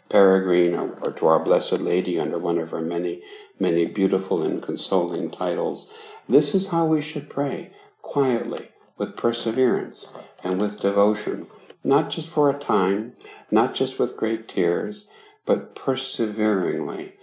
Peregrine 0.07 0.73
or, 0.73 0.97
or, 1.01 1.11
to 1.11 1.27
our 1.27 1.43
Blessed 1.43 1.81
Lady 1.81 2.17
under 2.17 2.39
one 2.39 2.57
of 2.57 2.69
her 2.69 2.79
many, 2.79 3.21
many 3.59 3.85
beautiful 3.85 4.41
and 4.41 4.63
consoling 4.63 5.29
titles. 5.29 5.91
This 6.29 6.55
is 6.55 6.69
how 6.69 6.85
we 6.85 7.01
should 7.01 7.29
pray, 7.29 7.71
quietly, 8.01 8.69
with 8.97 9.17
perseverance, 9.17 10.13
and 10.43 10.61
with 10.61 10.79
devotion, 10.79 11.47
not 11.83 12.09
just 12.09 12.29
for 12.29 12.49
a 12.49 12.57
time, 12.57 13.13
not 13.51 13.75
just 13.75 13.99
with 13.99 14.15
great 14.15 14.47
tears, 14.47 15.09
but 15.45 15.75
perseveringly, 15.75 17.15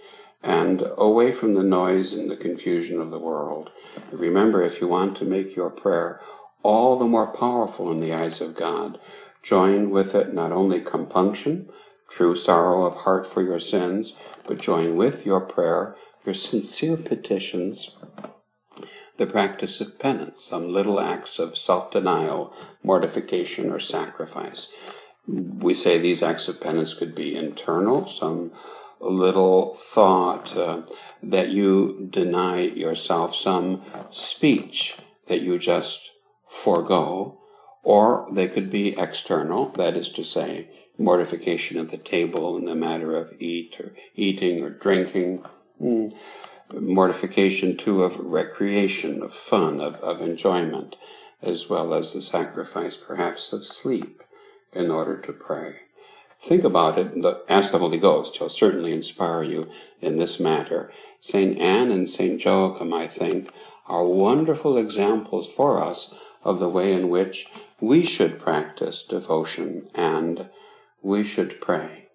and 0.43 0.83
away 0.97 1.31
from 1.31 1.53
the 1.53 1.63
noise 1.63 2.13
and 2.13 2.29
the 2.29 2.37
confusion 2.37 3.01
of 3.01 3.11
the 3.11 3.19
world. 3.19 3.71
Remember, 4.11 4.61
if 4.61 4.79
you 4.79 4.87
want 4.87 5.17
to 5.17 5.25
make 5.25 5.55
your 5.55 5.69
prayer 5.69 6.21
all 6.63 6.97
the 6.97 7.05
more 7.05 7.27
powerful 7.27 7.91
in 7.91 7.99
the 7.99 8.13
eyes 8.13 8.41
of 8.41 8.55
God. 8.55 8.99
Join 9.41 9.89
with 9.89 10.13
it 10.15 10.33
not 10.33 10.51
only 10.51 10.81
compunction, 10.81 11.69
true 12.09 12.35
sorrow 12.35 12.85
of 12.85 12.95
heart 12.95 13.25
for 13.25 13.41
your 13.41 13.59
sins, 13.59 14.13
but 14.45 14.59
join 14.59 14.95
with 14.95 15.25
your 15.25 15.41
prayer 15.41 15.95
your 16.25 16.33
sincere 16.33 16.97
petitions 16.97 17.95
the 19.15 19.25
practice 19.25 19.81
of 19.81 19.97
penance, 19.97 20.43
some 20.43 20.69
little 20.69 20.99
acts 20.99 21.39
of 21.39 21.57
self 21.57 21.89
denial, 21.89 22.53
mortification, 22.83 23.71
or 23.71 23.79
sacrifice. 23.79 24.71
We 25.27 25.73
say 25.73 25.97
these 25.97 26.21
acts 26.21 26.47
of 26.47 26.61
penance 26.61 26.93
could 26.93 27.15
be 27.15 27.35
internal, 27.35 28.07
some 28.07 28.51
little 28.99 29.75
thought 29.75 30.55
uh, 30.55 30.81
that 31.23 31.49
you 31.49 32.07
deny 32.09 32.61
yourself, 32.61 33.35
some 33.35 33.83
speech 34.09 34.97
that 35.27 35.41
you 35.41 35.57
just 35.59 36.11
forego, 36.47 37.39
or 37.83 38.27
they 38.31 38.47
could 38.47 38.69
be 38.69 38.97
external, 38.97 39.69
that 39.69 39.95
is 39.95 40.09
to 40.09 40.23
say, 40.23 40.69
mortification 40.97 41.77
at 41.77 41.89
the 41.89 41.97
table 41.97 42.57
in 42.57 42.65
the 42.65 42.75
matter 42.75 43.15
of 43.15 43.33
eat 43.39 43.79
or 43.79 43.93
eating 44.15 44.63
or 44.63 44.69
drinking. 44.69 45.43
Mm. 45.81 46.13
Mortification 46.73 47.77
too 47.77 48.03
of 48.03 48.17
recreation, 48.17 49.21
of 49.21 49.33
fun, 49.33 49.79
of, 49.79 49.95
of 49.95 50.21
enjoyment, 50.21 50.95
as 51.41 51.69
well 51.69 51.93
as 51.93 52.13
the 52.13 52.21
sacrifice 52.21 52.97
perhaps 52.97 53.53
of 53.53 53.65
sleep 53.65 54.21
in 54.73 54.91
order 54.91 55.17
to 55.17 55.31
pray. 55.31 55.81
Think 56.39 56.63
about 56.63 56.97
it, 56.97 57.13
and 57.13 57.25
ask 57.49 57.71
the 57.71 57.79
Holy 57.79 57.97
Ghost. 57.97 58.37
He'll 58.37 58.49
certainly 58.49 58.93
inspire 58.93 59.43
you 59.43 59.69
in 60.01 60.17
this 60.17 60.39
matter. 60.39 60.91
St. 61.19 61.57
Anne 61.57 61.91
and 61.91 62.09
St. 62.09 62.43
Joachim, 62.43 62.93
I 62.93 63.07
think, 63.07 63.51
are 63.87 64.05
wonderful 64.05 64.77
examples 64.77 65.51
for 65.51 65.81
us 65.81 66.13
of 66.43 66.59
the 66.59 66.69
way 66.69 66.93
in 66.93 67.09
which 67.09 67.47
we 67.81 68.05
should 68.05 68.39
practice 68.39 69.03
devotion 69.03 69.89
and 69.93 70.49
we 71.01 71.23
should 71.23 71.59
pray. 71.59 72.06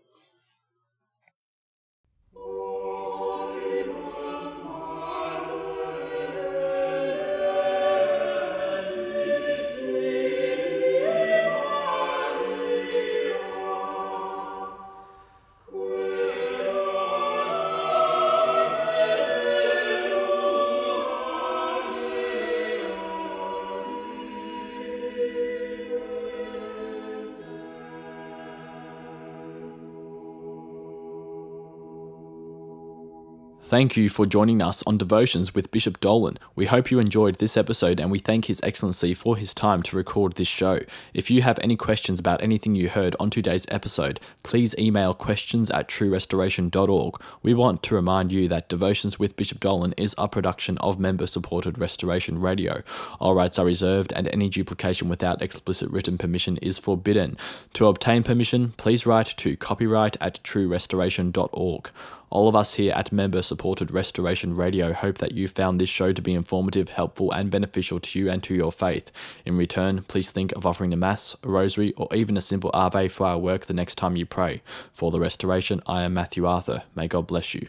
Thank 33.64 33.96
you 33.96 34.09
for 34.09 34.27
joining 34.27 34.61
us 34.61 34.83
on 34.88 34.98
Devotions 34.98 35.55
with 35.55 35.70
Bishop 35.70 36.01
Dolan. 36.01 36.37
We 36.57 36.66
hope 36.66 36.90
you 36.90 36.98
enjoyed 36.98 37.37
this 37.37 37.57
episode 37.57 38.01
and 38.01 38.11
we 38.11 38.18
thank 38.18 38.46
His 38.46 38.61
Excellency 38.62 39.14
for 39.14 39.37
his 39.37 39.55
time 39.55 39.83
to 39.85 39.96
record 39.96 40.35
this 40.35 40.48
show. 40.48 40.81
If 41.14 41.31
you 41.31 41.42
have 41.42 41.61
any 41.62 41.77
questions 41.77 42.18
about 42.18 42.42
anything 42.42 42.75
you 42.75 42.88
heard 42.90 43.14
on 43.20 43.31
today's 43.31 43.64
episode, 43.68 44.18
please 44.42 44.75
email 44.79 45.14
questions 45.14 45.70
at 45.70 45.88
truerestoration.org. 45.88 47.22
We 47.42 47.55
want 47.55 47.85
to 47.85 47.94
remind 47.94 48.33
you 48.33 48.48
that 48.48 48.68
Devotions 48.68 49.18
with 49.20 49.37
Bishop 49.37 49.61
Dolan 49.61 49.94
is 49.96 50.14
a 50.18 50.29
production 50.29 50.77
of 50.79 50.98
member 50.98 51.29
supported 51.29 51.79
Restoration 51.79 52.40
Radio. 52.40 52.83
All 53.20 53.35
rights 53.35 53.61
are 53.61 53.64
reserved 53.64 54.12
and 54.12 54.27
any 54.29 54.48
duplication 54.48 55.09
without 55.09 55.40
explicit 55.40 55.88
written 55.88 56.18
permission 56.18 56.57
is 56.59 56.79
forbidden. 56.79 57.38
To 57.75 57.87
obtain 57.87 58.25
permission, 58.25 58.75
please 58.77 59.07
write 59.07 59.35
to 59.38 59.57
copyright 59.57 60.16
at 60.20 60.42
truerestoration.org. 60.42 61.90
All 62.33 62.49
of 62.49 62.57
us 62.57 62.75
here 62.75 62.95
at 62.95 63.12
member 63.12 63.42
supported 63.42 63.90
Restoration 63.90 64.57
Radio 64.57 64.95
hope 64.95 65.18
that 65.18 65.33
you 65.33 65.47
found 65.49 65.79
this 65.79 65.90
show 65.90 66.14
to 66.14 66.23
be 66.23 66.33
informative, 66.33 66.88
helpful, 66.88 67.31
and 67.31 67.51
beneficial 67.51 68.01
to 68.01 68.18
you 68.18 68.31
and 68.31 68.42
to 68.45 68.55
your 68.55 68.73
faith. 68.73 69.12
In 69.45 69.59
return, 69.59 70.05
please 70.09 70.31
think 70.31 70.51
of 70.53 70.64
offering 70.64 70.95
a 70.95 70.97
Mass, 70.97 71.37
a 71.42 71.49
Rosary, 71.49 71.92
or 71.92 72.09
even 72.14 72.38
a 72.38 72.40
simple 72.40 72.71
Ave 72.73 73.09
for 73.09 73.27
our 73.27 73.37
work 73.37 73.66
the 73.66 73.75
next 73.75 73.97
time 73.97 74.16
you 74.16 74.25
pray. 74.25 74.62
For 74.95 75.11
the 75.11 75.21
Restoration, 75.21 75.83
I 75.85 76.05
am 76.05 76.14
Matthew 76.14 76.47
Arthur. 76.47 76.85
May 76.95 77.07
God 77.07 77.27
bless 77.27 77.53
you. 77.53 77.68